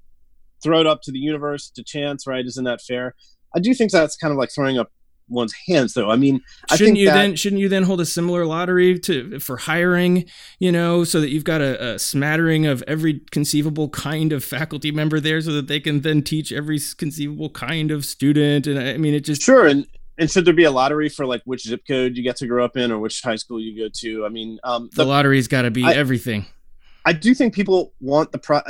[0.62, 2.44] throw it up to the universe to chance, right?
[2.44, 3.14] Isn't that fair?
[3.56, 4.92] I do think that's kind of like throwing up
[5.30, 6.40] one's hands though i mean
[6.74, 10.24] shouldn't you that, then shouldn't you then hold a similar lottery to for hiring
[10.58, 14.90] you know so that you've got a, a, smattering of every conceivable kind of faculty
[14.90, 18.96] member there so that they can then teach every conceivable kind of student and i
[18.96, 19.86] mean it just sure and
[20.20, 22.62] and should there be a lottery for like which zip code you get to grow
[22.62, 24.26] up in or which high school you go to?
[24.26, 26.44] I mean, um, the, the lottery's got to be I, everything.
[27.06, 28.60] I do think people want the pro.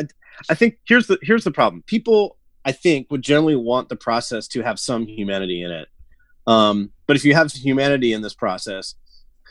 [0.48, 1.82] I think here's the here's the problem.
[1.86, 5.88] People, I think, would generally want the process to have some humanity in it.
[6.50, 8.96] Um, but if you have humanity in this process,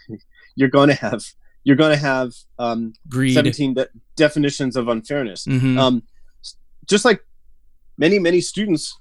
[0.55, 1.23] you're going to have
[1.63, 3.33] you're going to have um, Greed.
[3.33, 5.45] 17 de- definitions of unfairness.
[5.45, 5.77] Mm-hmm.
[5.77, 6.03] Um,
[6.87, 7.23] just like
[7.97, 8.97] many many students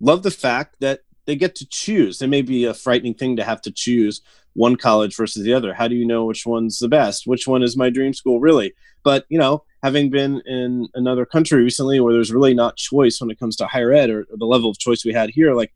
[0.00, 2.22] love the fact that they get to choose.
[2.22, 4.22] It may be a frightening thing to have to choose
[4.54, 5.74] one college versus the other.
[5.74, 7.26] How do you know which one's the best?
[7.26, 8.72] Which one is my dream school really?
[9.02, 13.30] But you know, having been in another country recently where there's really not choice when
[13.30, 15.72] it comes to higher ed or, or the level of choice we had here, like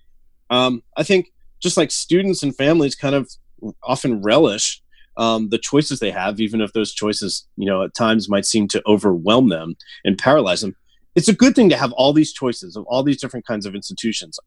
[0.48, 1.32] um, I think
[1.66, 3.30] just like students and families kind of
[3.82, 4.82] often relish
[5.16, 8.68] um, the choices they have, even if those choices, you know, at times might seem
[8.68, 9.74] to overwhelm them
[10.04, 10.76] and paralyze them.
[11.14, 13.74] It's a good thing to have all these choices of all these different kinds of
[13.74, 14.38] institutions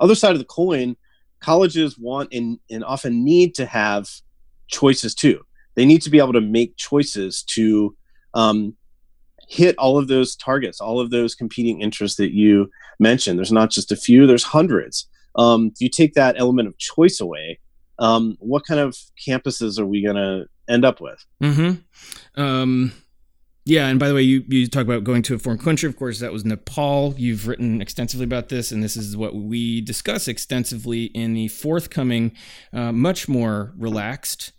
[0.00, 0.96] other side of the coin,
[1.40, 4.08] colleges want and, and often need to have
[4.68, 5.40] choices too.
[5.74, 7.96] They need to be able to make choices to
[8.34, 8.76] um,
[9.48, 13.38] hit all of those targets, all of those competing interests that you mentioned.
[13.38, 15.08] There's not just a few, there's hundreds.
[15.38, 17.60] Um, if you take that element of choice away,
[17.98, 18.96] um, what kind of
[19.26, 21.24] campuses are we going to end up with?
[21.42, 22.40] Mm-hmm.
[22.40, 22.92] Um,
[23.64, 25.88] yeah, and by the way, you, you talk about going to a foreign country.
[25.88, 27.14] Of course, that was Nepal.
[27.18, 32.32] You've written extensively about this, and this is what we discuss extensively in the forthcoming,
[32.72, 34.52] uh, much more relaxed,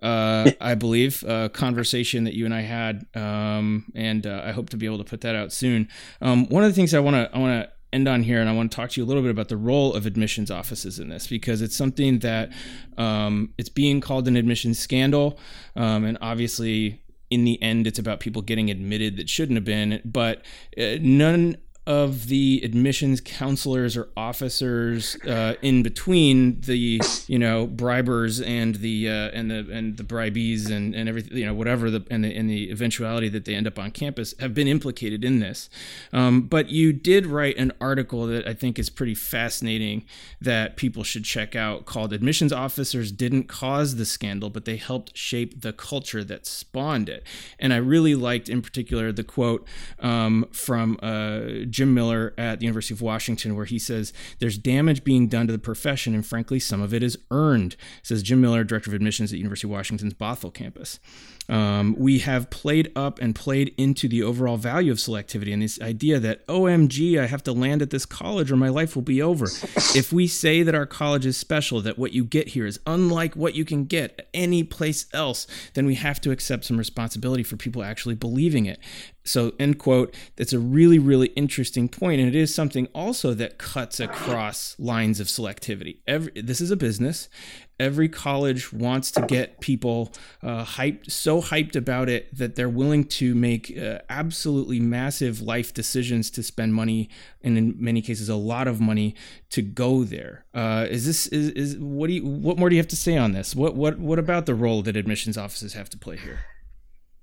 [0.00, 4.70] uh, I believe, uh, conversation that you and I had, um, and uh, I hope
[4.70, 5.88] to be able to put that out soon.
[6.22, 8.50] Um, one of the things I want to I want to end on here, and
[8.50, 10.98] I want to talk to you a little bit about the role of admissions offices
[10.98, 12.50] in this because it's something that
[12.98, 15.38] um, it's being called an admissions scandal,
[15.76, 20.00] um, and obviously in the end, it's about people getting admitted that shouldn't have been.
[20.04, 20.44] But
[20.78, 28.44] uh, none of the admissions counselors or officers uh, in between the you know bribers
[28.46, 32.02] and the uh, and the and the bribees and, and everything you know whatever the
[32.10, 35.40] and the and the eventuality that they end up on campus have been implicated in
[35.40, 35.68] this.
[36.10, 40.06] Um, but you did write an article that I think is pretty fascinating
[40.40, 45.14] that people should check out called "Admissions Officers Didn't Cause the Scandal, but They Helped
[45.18, 47.24] Shape the Culture That Spawned It."
[47.58, 49.66] And I really liked in particular the quote
[49.98, 50.98] um, from.
[51.02, 51.40] Uh,
[51.74, 55.52] Jim Miller at the University of Washington, where he says there's damage being done to
[55.52, 59.32] the profession, and frankly, some of it is earned, says Jim Miller, director of admissions
[59.32, 61.00] at University of Washington's Bothell campus.
[61.48, 65.80] Um, we have played up and played into the overall value of selectivity and this
[65.80, 69.20] idea that, OMG, I have to land at this college or my life will be
[69.20, 69.44] over.
[69.94, 73.36] if we say that our college is special, that what you get here is unlike
[73.36, 77.56] what you can get any place else, then we have to accept some responsibility for
[77.56, 78.78] people actually believing it.
[79.26, 80.14] So, end quote.
[80.36, 85.18] That's a really, really interesting point, and it is something also that cuts across lines
[85.18, 85.98] of selectivity.
[86.06, 87.30] Every, this is a business,
[87.78, 93.04] every college wants to get people uh, hyped, so hyped about it that they're willing
[93.04, 97.08] to make uh, absolutely massive life decisions to spend money,
[97.42, 99.14] and in many cases, a lot of money
[99.50, 100.44] to go there.
[100.54, 103.16] Uh, is this is, is what do you what more do you have to say
[103.16, 103.54] on this?
[103.54, 106.40] What what what about the role that admissions offices have to play here?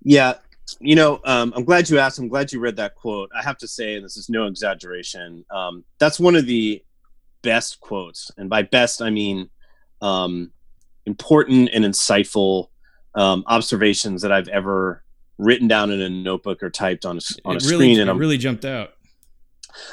[0.04, 0.36] Yeah,
[0.80, 2.20] you know, um, I'm glad you asked.
[2.20, 3.30] I'm glad you read that quote.
[3.36, 5.46] I have to say, and this is no exaggeration.
[5.50, 6.84] Um, that's one of the
[7.42, 9.50] best quotes, and by best I mean
[10.02, 10.52] um,
[11.06, 12.68] important and insightful
[13.16, 15.04] um, observations that I've ever
[15.38, 18.00] written down in a notebook or typed on a, on it a really, screen.
[18.00, 18.94] And I'm really jumped out.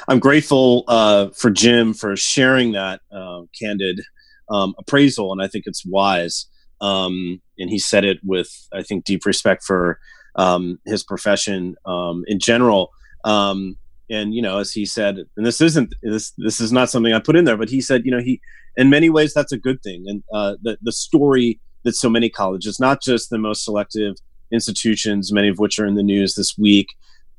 [0.07, 4.01] I'm grateful uh, for Jim for sharing that uh, candid
[4.49, 6.47] um, appraisal, and I think it's wise.
[6.81, 9.99] Um, and he said it with, I think, deep respect for
[10.35, 12.91] um, his profession um, in general.
[13.25, 13.77] Um,
[14.09, 17.19] and you know, as he said, and this isn't this this is not something I
[17.19, 18.41] put in there, but he said, you know, he
[18.79, 20.05] in many ways that's a good thing.
[20.07, 24.15] And uh, the the story that so many colleges, not just the most selective
[24.51, 26.87] institutions, many of which are in the news this week,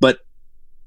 [0.01, 0.19] but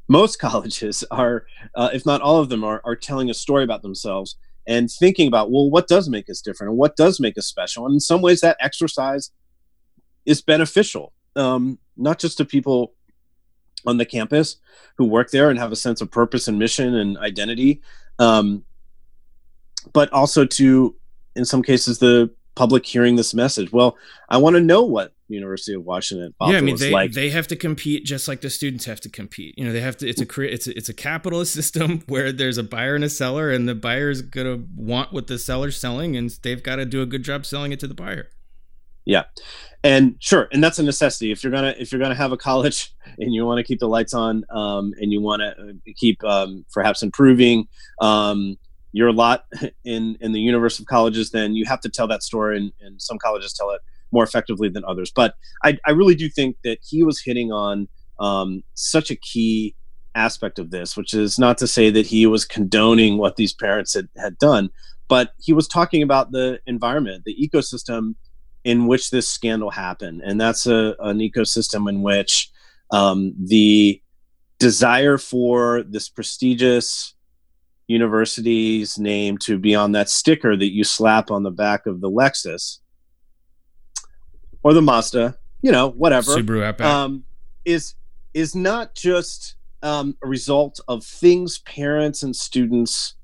[0.07, 3.81] most colleges are, uh, if not all of them, are, are telling a story about
[3.81, 4.37] themselves
[4.67, 7.85] and thinking about, well, what does make us different and what does make us special?
[7.85, 9.31] And in some ways, that exercise
[10.25, 12.93] is beneficial, um, not just to people
[13.85, 14.57] on the campus
[14.97, 17.81] who work there and have a sense of purpose and mission and identity
[18.19, 18.63] um,
[19.91, 20.95] but also to
[21.35, 23.71] in some cases the public hearing this message.
[23.71, 23.97] Well
[24.29, 27.11] i want to know what university of washington yeah i mean they, like.
[27.13, 29.57] they have to compete just like the students have to compete.
[29.57, 32.57] You know they have to it's a it's a, it's a capitalist system where there's
[32.57, 35.77] a buyer and a seller and the buyer is going to want what the seller's
[35.77, 38.29] selling and they've got to do a good job selling it to the buyer.
[39.05, 39.23] Yeah.
[39.83, 41.31] And sure and that's a necessity.
[41.31, 43.87] If you're gonna if you're gonna have a college and you want to keep the
[43.87, 47.67] lights on um, and you want to uh, keep um, perhaps improving
[47.99, 48.57] um,
[48.93, 49.45] your lot
[49.83, 53.01] in in the universe of colleges then you have to tell that story and, and
[53.01, 55.11] some colleges tell it more effectively than others.
[55.13, 57.87] But i, I really do think that he was hitting on
[58.19, 59.75] um, such a key
[60.15, 63.95] aspect of this which is not to say that he was condoning what these parents
[63.95, 64.69] had, had done
[65.07, 68.13] but he was talking about the environment the ecosystem
[68.63, 72.49] in which this scandal happened, and that's a, an ecosystem in which
[72.91, 74.01] um, the
[74.59, 77.12] desire for this prestigious
[77.93, 82.09] university's name to be on that sticker that you slap on the back of the
[82.09, 82.79] Lexus.
[84.63, 87.23] Or the Mazda, you know, whatever, Subaru Outback, um,
[87.65, 87.95] is
[88.33, 93.15] is not just um, a result of things parents and students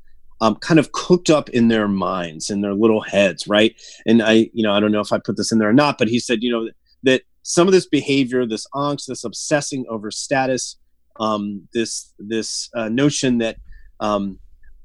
[0.41, 3.75] um, kind of cooked up in their minds, in their little heads, right?
[4.05, 5.97] And I, you know, I don't know if I put this in there or not,
[5.97, 6.69] but he said, you know,
[7.03, 10.77] that some of this behavior, this angst, this obsessing over status,
[11.19, 13.58] um, this this uh, notion that
[13.99, 14.39] um,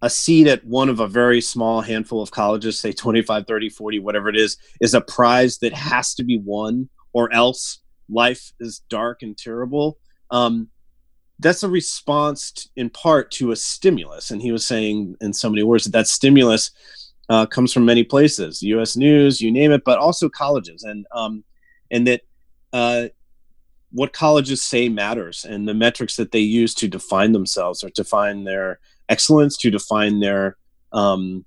[0.05, 3.99] a seat at one of a very small handful of colleges, say 25, 30, 40,
[4.01, 7.79] whatever it is, is a prize that has to be won, or else
[8.11, 9.97] life is dark and terrible.
[10.31, 10.69] Um,
[11.39, 14.31] that's a response in part to a stimulus.
[14.31, 16.71] And he was saying in so many words that that stimulus
[17.31, 18.99] uh, comes from many places, U.S.
[18.99, 21.45] News, you name it, but also colleges, and um,
[21.91, 22.21] and that
[22.75, 23.07] uh,
[23.91, 28.45] what colleges say matters, and the metrics that they use to define themselves or define
[28.45, 30.57] their excellence, to define their
[30.93, 31.45] um,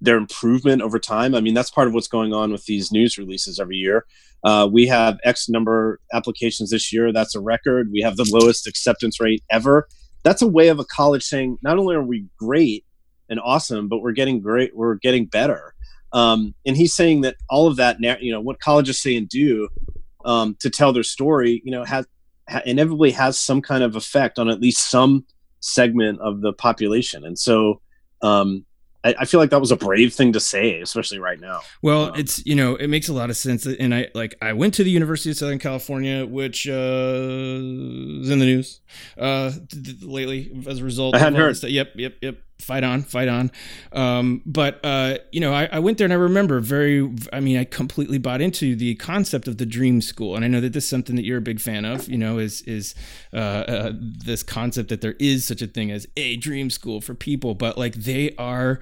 [0.00, 1.34] their improvement over time.
[1.34, 4.04] I mean, that's part of what's going on with these news releases every year.
[4.44, 7.12] Uh, we have X number applications this year.
[7.12, 7.90] That's a record.
[7.90, 9.88] We have the lowest acceptance rate ever.
[10.22, 12.84] That's a way of a college saying not only are we great
[13.28, 14.76] and awesome, but we're getting great.
[14.76, 15.74] We're getting better.
[16.12, 19.68] Um, and he's saying that all of that, you know, what colleges say and do
[20.24, 22.06] um, to tell their story, you know, has
[22.48, 25.26] ha- inevitably has some kind of effect on at least some
[25.60, 27.24] segment of the population.
[27.24, 27.80] And so,
[28.22, 28.64] um,
[29.04, 31.60] I, I, feel like that was a brave thing to say, especially right now.
[31.80, 34.52] Well, um, it's you know it makes a lot of sense, and I like I
[34.52, 38.80] went to the University of Southern California, which uh, is in the news
[39.16, 39.52] uh,
[40.02, 41.14] lately as a result.
[41.14, 41.62] I hadn't heard.
[41.62, 43.50] Yep, yep, yep fight on, fight on.
[43.92, 47.10] Um, but uh, you know, I, I, went there and I remember very.
[47.32, 50.60] I mean, I completely bought into the concept of the dream school, and I know
[50.60, 52.08] that this is something that you're a big fan of.
[52.08, 52.94] You know, is is
[53.32, 57.14] uh, uh, this concept that there is such a thing as a dream school for
[57.14, 58.80] people, but like they are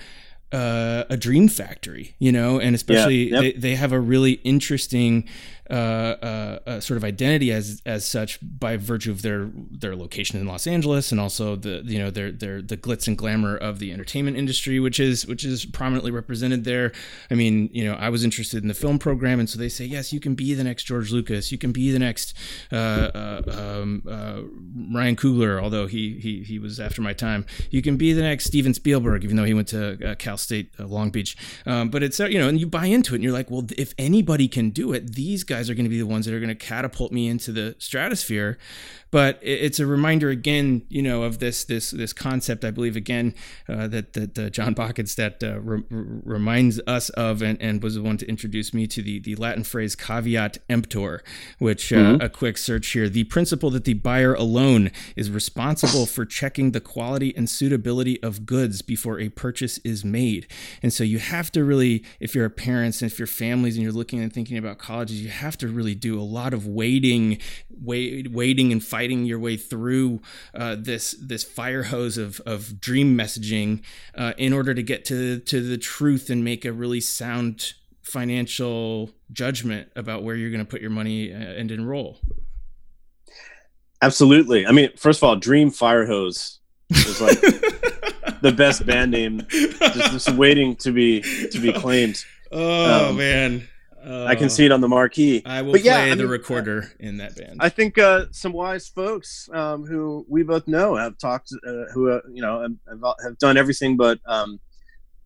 [0.52, 3.54] uh, a dream factory, you know, and especially yeah, yep.
[3.54, 5.28] they, they have a really interesting
[5.70, 10.38] uh, uh, uh, sort of identity as as such by virtue of their their location
[10.38, 13.78] in Los Angeles and also the you know their their the glitz and glamour of
[13.78, 16.92] the entertainment industry, which is which is prominently represented there.
[17.30, 19.86] I mean, you know, I was interested in the film program, and so they say
[19.86, 22.34] yes, you can be the next George Lucas, you can be the next
[22.70, 24.02] uh, uh, um,
[24.94, 27.46] Ryan Coogler, although he he he was after my time.
[27.70, 31.10] You can be the next Steven Spielberg, even though he went to Cal State Long
[31.10, 31.38] Beach.
[31.64, 33.94] Um, but it's you know, and you buy into it, and you're like, well, if
[33.96, 36.40] anybody can do it, these guys guys are going to be the ones that are
[36.40, 38.58] going to catapult me into the stratosphere
[39.14, 42.64] but it's a reminder again, you know, of this this this concept.
[42.64, 43.36] I believe again
[43.68, 48.02] uh, that that uh, Jon Boeckenstedt uh, re- reminds us of, and, and was the
[48.02, 51.22] one to introduce me to the the Latin phrase caveat emptor,
[51.60, 52.22] which uh, mm-hmm.
[52.22, 56.80] a quick search here: the principle that the buyer alone is responsible for checking the
[56.80, 60.48] quality and suitability of goods before a purchase is made.
[60.82, 63.84] And so you have to really, if you're a parents and if you're families and
[63.84, 67.38] you're looking and thinking about colleges, you have to really do a lot of waiting,
[67.70, 70.18] wait, waiting and fighting fighting your way through
[70.54, 73.82] uh, this this fire hose of, of dream messaging
[74.16, 79.10] uh, in order to get to to the truth and make a really sound financial
[79.30, 82.18] judgment about where you're going to put your money uh, and enroll.
[84.00, 84.66] Absolutely.
[84.66, 87.40] I mean, first of all, Dream Fire Hose is like
[88.40, 92.24] the best band name, just, just waiting to be to be claimed.
[92.50, 93.68] Oh um, man.
[94.06, 95.42] Uh, I can see it on the marquee.
[95.46, 97.56] I will but play yeah, the I mean, recorder in that band.
[97.60, 102.10] I think uh, some wise folks um, who we both know have talked, uh, who
[102.10, 104.60] uh, you know have, have, done everything but um,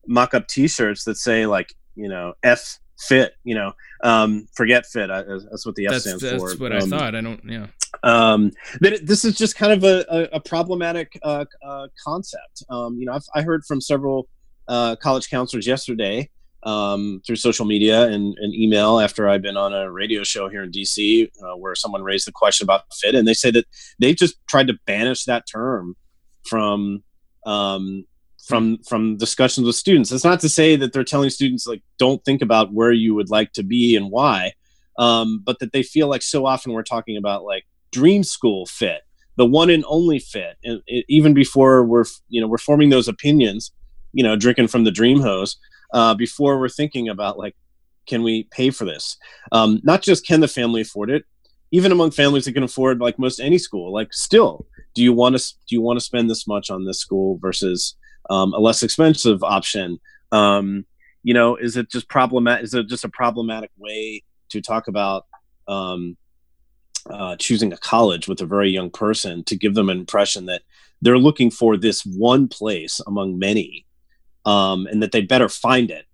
[0.06, 3.72] mock up T-shirts that say like you know F fit, you know,
[4.04, 5.10] um, forget fit.
[5.10, 6.48] I, that's what the F that's, stands that's for.
[6.50, 7.14] That's what I um, thought.
[7.16, 7.40] I don't.
[7.44, 7.66] Yeah.
[8.04, 12.62] Um, that this is just kind of a, a, a problematic uh, uh, concept.
[12.70, 14.28] Um, you know, I've, I heard from several
[14.68, 16.28] college counselors yesterday
[16.64, 20.64] um, through social media and, and, email after I've been on a radio show here
[20.64, 23.66] in DC uh, where someone raised the question about fit, and they say that
[24.00, 25.94] they've just tried to banish that term
[26.44, 27.04] from
[27.46, 28.04] um,
[28.44, 30.10] from from discussions with students.
[30.10, 33.30] It's not to say that they're telling students like don't think about where you would
[33.30, 34.52] like to be and why,
[34.98, 39.02] um, but that they feel like so often we're talking about like dream school fit,
[39.36, 43.06] the one and only fit, and it, even before we're you know we're forming those
[43.06, 43.70] opinions,
[44.12, 45.56] you know, drinking from the dream hose
[45.92, 47.56] uh, before we're thinking about like,
[48.06, 49.16] can we pay for this?
[49.52, 51.24] Um, not just can the family afford it,
[51.70, 55.38] even among families that can afford like most any school, like still, do you want
[55.38, 57.96] to do you want to spend this much on this school versus
[58.30, 59.98] um, a less expensive option?
[60.32, 60.86] Um,
[61.22, 62.64] you know, is it just problematic?
[62.64, 65.26] Is it just a problematic way to talk about
[65.66, 66.16] um,
[67.10, 70.62] uh, choosing a college with a very young person to give them an impression that
[71.02, 73.86] they're looking for this one place among many
[74.48, 76.06] um, and that they better find it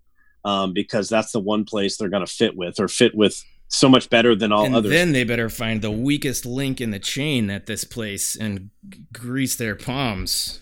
[0.45, 3.89] um, because that's the one place they're going to fit with or fit with so
[3.89, 4.91] much better than all and others.
[4.91, 8.71] Then they better find the weakest link in the chain at this place and
[9.13, 10.61] grease their palms.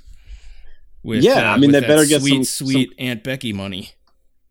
[1.02, 3.92] With, yeah, uh, I mean they better get sweet, some sweet some, Aunt Becky money,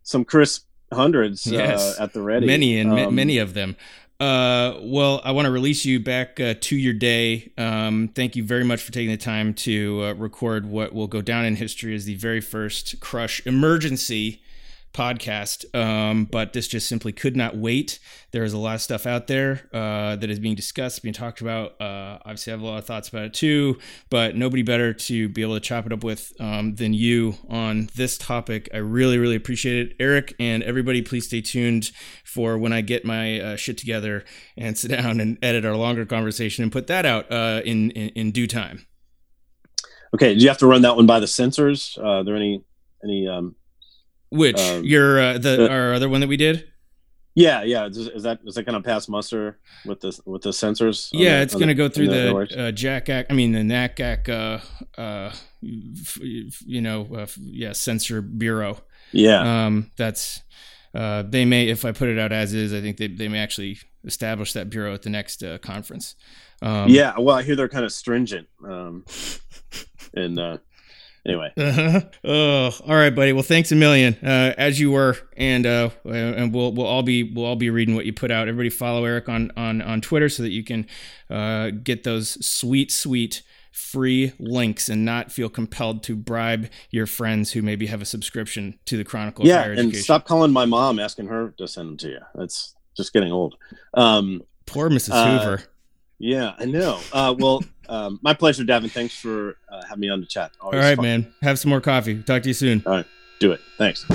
[0.03, 1.99] some crisp hundreds uh, yes.
[1.99, 2.45] uh, at the ready.
[2.45, 3.77] Many and um, many of them.
[4.21, 7.51] Uh, well, I want to release you back uh, to your day.
[7.57, 11.23] Um, thank you very much for taking the time to uh, record what will go
[11.23, 14.43] down in history as the very first Crush emergency
[14.93, 15.63] podcast.
[15.75, 17.99] Um, but this just simply could not wait.
[18.31, 21.41] There is a lot of stuff out there uh, that is being discussed, being talked
[21.41, 21.79] about.
[21.81, 23.77] Uh, obviously, I have a lot of thoughts about it too,
[24.09, 27.89] but nobody better to be able to chop it up with um, than you on
[27.95, 28.69] this topic.
[28.73, 29.95] I really, really appreciate it.
[29.99, 31.91] Eric and everybody, please stay tuned
[32.23, 34.23] for when I get my uh, shit together
[34.57, 38.09] and sit down and edit our longer conversation and put that out uh, in, in,
[38.09, 38.85] in due time.
[40.13, 41.97] Okay, do you have to run that one by the censors?
[41.97, 42.63] Uh, are there any
[43.03, 43.55] any um,
[44.31, 46.67] which um, your uh, the uh, our other one that we did?
[47.35, 47.85] Yeah, yeah.
[47.85, 51.09] Is, is that is that going to pass muster with the with the sensors?
[51.13, 53.27] Yeah, the, it's going to go through the, the uh, JACAC.
[53.29, 54.29] I mean the NACAC.
[54.29, 58.79] Uh, uh, you know, uh, yeah, censor bureau.
[59.11, 59.65] Yeah.
[59.65, 60.41] Um, that's
[60.93, 62.73] uh, they may if I put it out as is.
[62.73, 66.15] I think they they may actually establish that bureau at the next uh, conference.
[66.61, 68.47] Um, yeah, well, I hear they're kind of stringent.
[68.63, 69.05] Um,
[70.13, 70.57] And uh,
[71.25, 71.51] anyway.
[71.57, 72.01] Uh-huh.
[72.23, 73.33] Oh, all right, buddy.
[73.33, 77.23] Well, thanks a million, uh, as you were, and uh, and we'll we'll all be
[77.23, 78.47] we'll all be reading what you put out.
[78.47, 80.87] Everybody follow Eric on on on Twitter so that you can
[81.29, 87.53] uh, get those sweet sweet free links and not feel compelled to bribe your friends
[87.53, 89.45] who maybe have a subscription to the Chronicle.
[89.45, 92.19] Yeah, and stop calling my mom asking her to send them to you.
[92.35, 93.55] That's just getting old.
[93.93, 95.11] Um, Poor Mrs.
[95.11, 95.63] Uh, Hoover.
[96.19, 96.99] Yeah, I know.
[97.11, 98.89] Uh, well, um, my pleasure, Davin.
[98.89, 100.51] Thanks for uh, having me on the chat.
[100.61, 101.03] Always All right, fun.
[101.03, 101.33] man.
[101.41, 102.23] Have some more coffee.
[102.23, 102.81] Talk to you soon.
[102.85, 103.05] All right,
[103.39, 103.59] do it.
[103.77, 104.05] Thanks.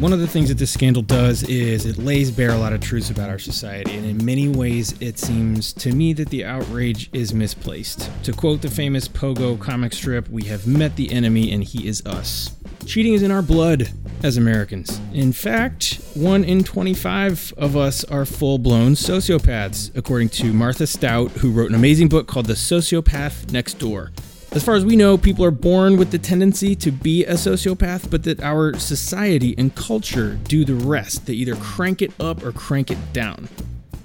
[0.00, 2.80] One of the things that this scandal does is it lays bare a lot of
[2.80, 7.10] truths about our society, and in many ways, it seems to me that the outrage
[7.12, 8.10] is misplaced.
[8.24, 12.04] To quote the famous Pogo comic strip, we have met the enemy and he is
[12.06, 12.54] us.
[12.84, 13.90] Cheating is in our blood
[14.26, 15.00] as Americans.
[15.14, 21.30] In fact, one in 25 of us are full blown sociopaths, according to Martha Stout,
[21.30, 24.10] who wrote an amazing book called The Sociopath Next Door.
[24.50, 28.10] As far as we know, people are born with the tendency to be a sociopath,
[28.10, 31.26] but that our society and culture do the rest.
[31.26, 33.48] They either crank it up or crank it down.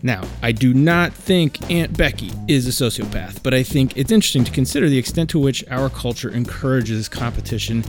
[0.04, 4.44] Now, I do not think Aunt Becky is a sociopath, but I think it's interesting
[4.44, 7.84] to consider the extent to which our culture encourages competition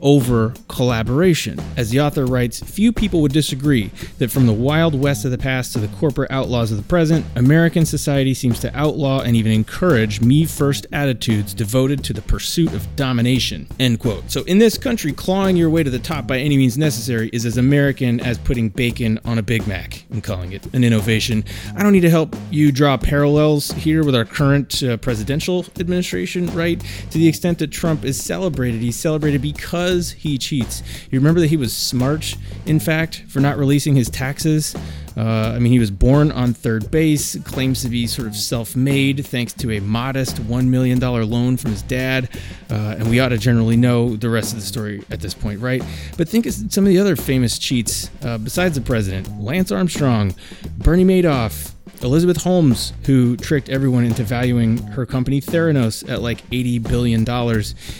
[0.00, 1.60] over collaboration.
[1.76, 5.38] As the author writes, few people would disagree that from the wild west of the
[5.38, 9.52] past to the corporate outlaws of the present, American society seems to outlaw and even
[9.52, 13.66] encourage me first attitudes devoted to the pursuit of domination.
[13.80, 14.30] End quote.
[14.30, 17.44] So in this country, clawing your way to the top by any means necessary is
[17.44, 21.44] as American as putting bacon on a Big Mac and calling it an innovation.
[21.76, 26.46] I don't need to help you draw parallels here with our current uh, presidential administration,
[26.54, 26.80] right?
[27.10, 30.82] To the extent that Trump is celebrated, he's celebrated because he cheats.
[31.10, 32.36] You remember that he was smart,
[32.66, 34.74] in fact, for not releasing his taxes?
[35.16, 38.76] Uh, I mean, he was born on third base, claims to be sort of self
[38.76, 42.28] made thanks to a modest $1 million loan from his dad.
[42.70, 45.60] Uh, and we ought to generally know the rest of the story at this point,
[45.60, 45.82] right?
[46.16, 50.34] But think of some of the other famous cheats uh, besides the president Lance Armstrong,
[50.78, 51.72] Bernie Madoff,
[52.02, 57.22] Elizabeth Holmes, who tricked everyone into valuing her company Theranos at like $80 billion,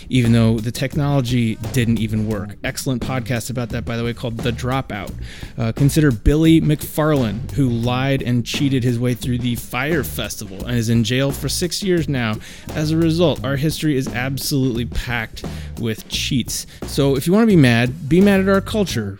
[0.09, 2.55] even though the technology didn't even work.
[2.63, 5.13] Excellent podcast about that, by the way, called The Dropout.
[5.57, 10.77] Uh, consider Billy McFarland, who lied and cheated his way through the Fyre Festival and
[10.77, 12.35] is in jail for six years now.
[12.69, 15.43] As a result, our history is absolutely packed
[15.79, 16.67] with cheats.
[16.83, 19.17] So if you want to be mad, be mad at our culture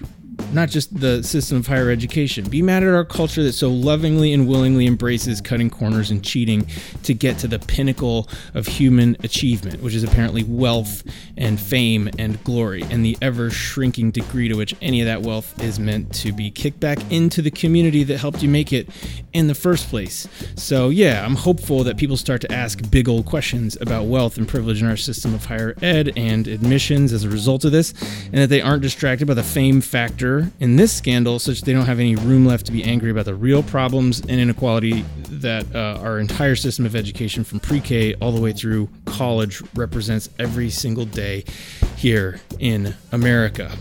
[0.53, 2.49] not just the system of higher education.
[2.49, 6.67] Be mad at our culture that so lovingly and willingly embraces cutting corners and cheating
[7.03, 11.03] to get to the pinnacle of human achievement, which is apparently wealth
[11.35, 15.61] and fame and glory, and the ever shrinking degree to which any of that wealth
[15.61, 18.89] is meant to be kicked back into the community that helped you make it
[19.33, 20.27] in the first place.
[20.55, 24.47] So, yeah, I'm hopeful that people start to ask big old questions about wealth and
[24.47, 27.93] privilege in our system of higher ed and admissions as a result of this,
[28.25, 31.85] and that they aren't distracted by the fame factor in this scandal such they don't
[31.85, 35.99] have any room left to be angry about the real problems and inequality that uh,
[36.01, 40.69] our entire system of education from pre K all the way through college represents every
[40.69, 41.43] single day
[41.95, 43.71] here in America.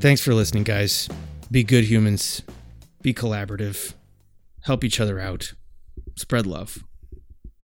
[0.00, 1.08] Thanks for listening, guys.
[1.50, 2.42] Be good humans,
[3.02, 3.94] be collaborative,
[4.62, 5.52] help each other out,
[6.16, 6.84] spread love.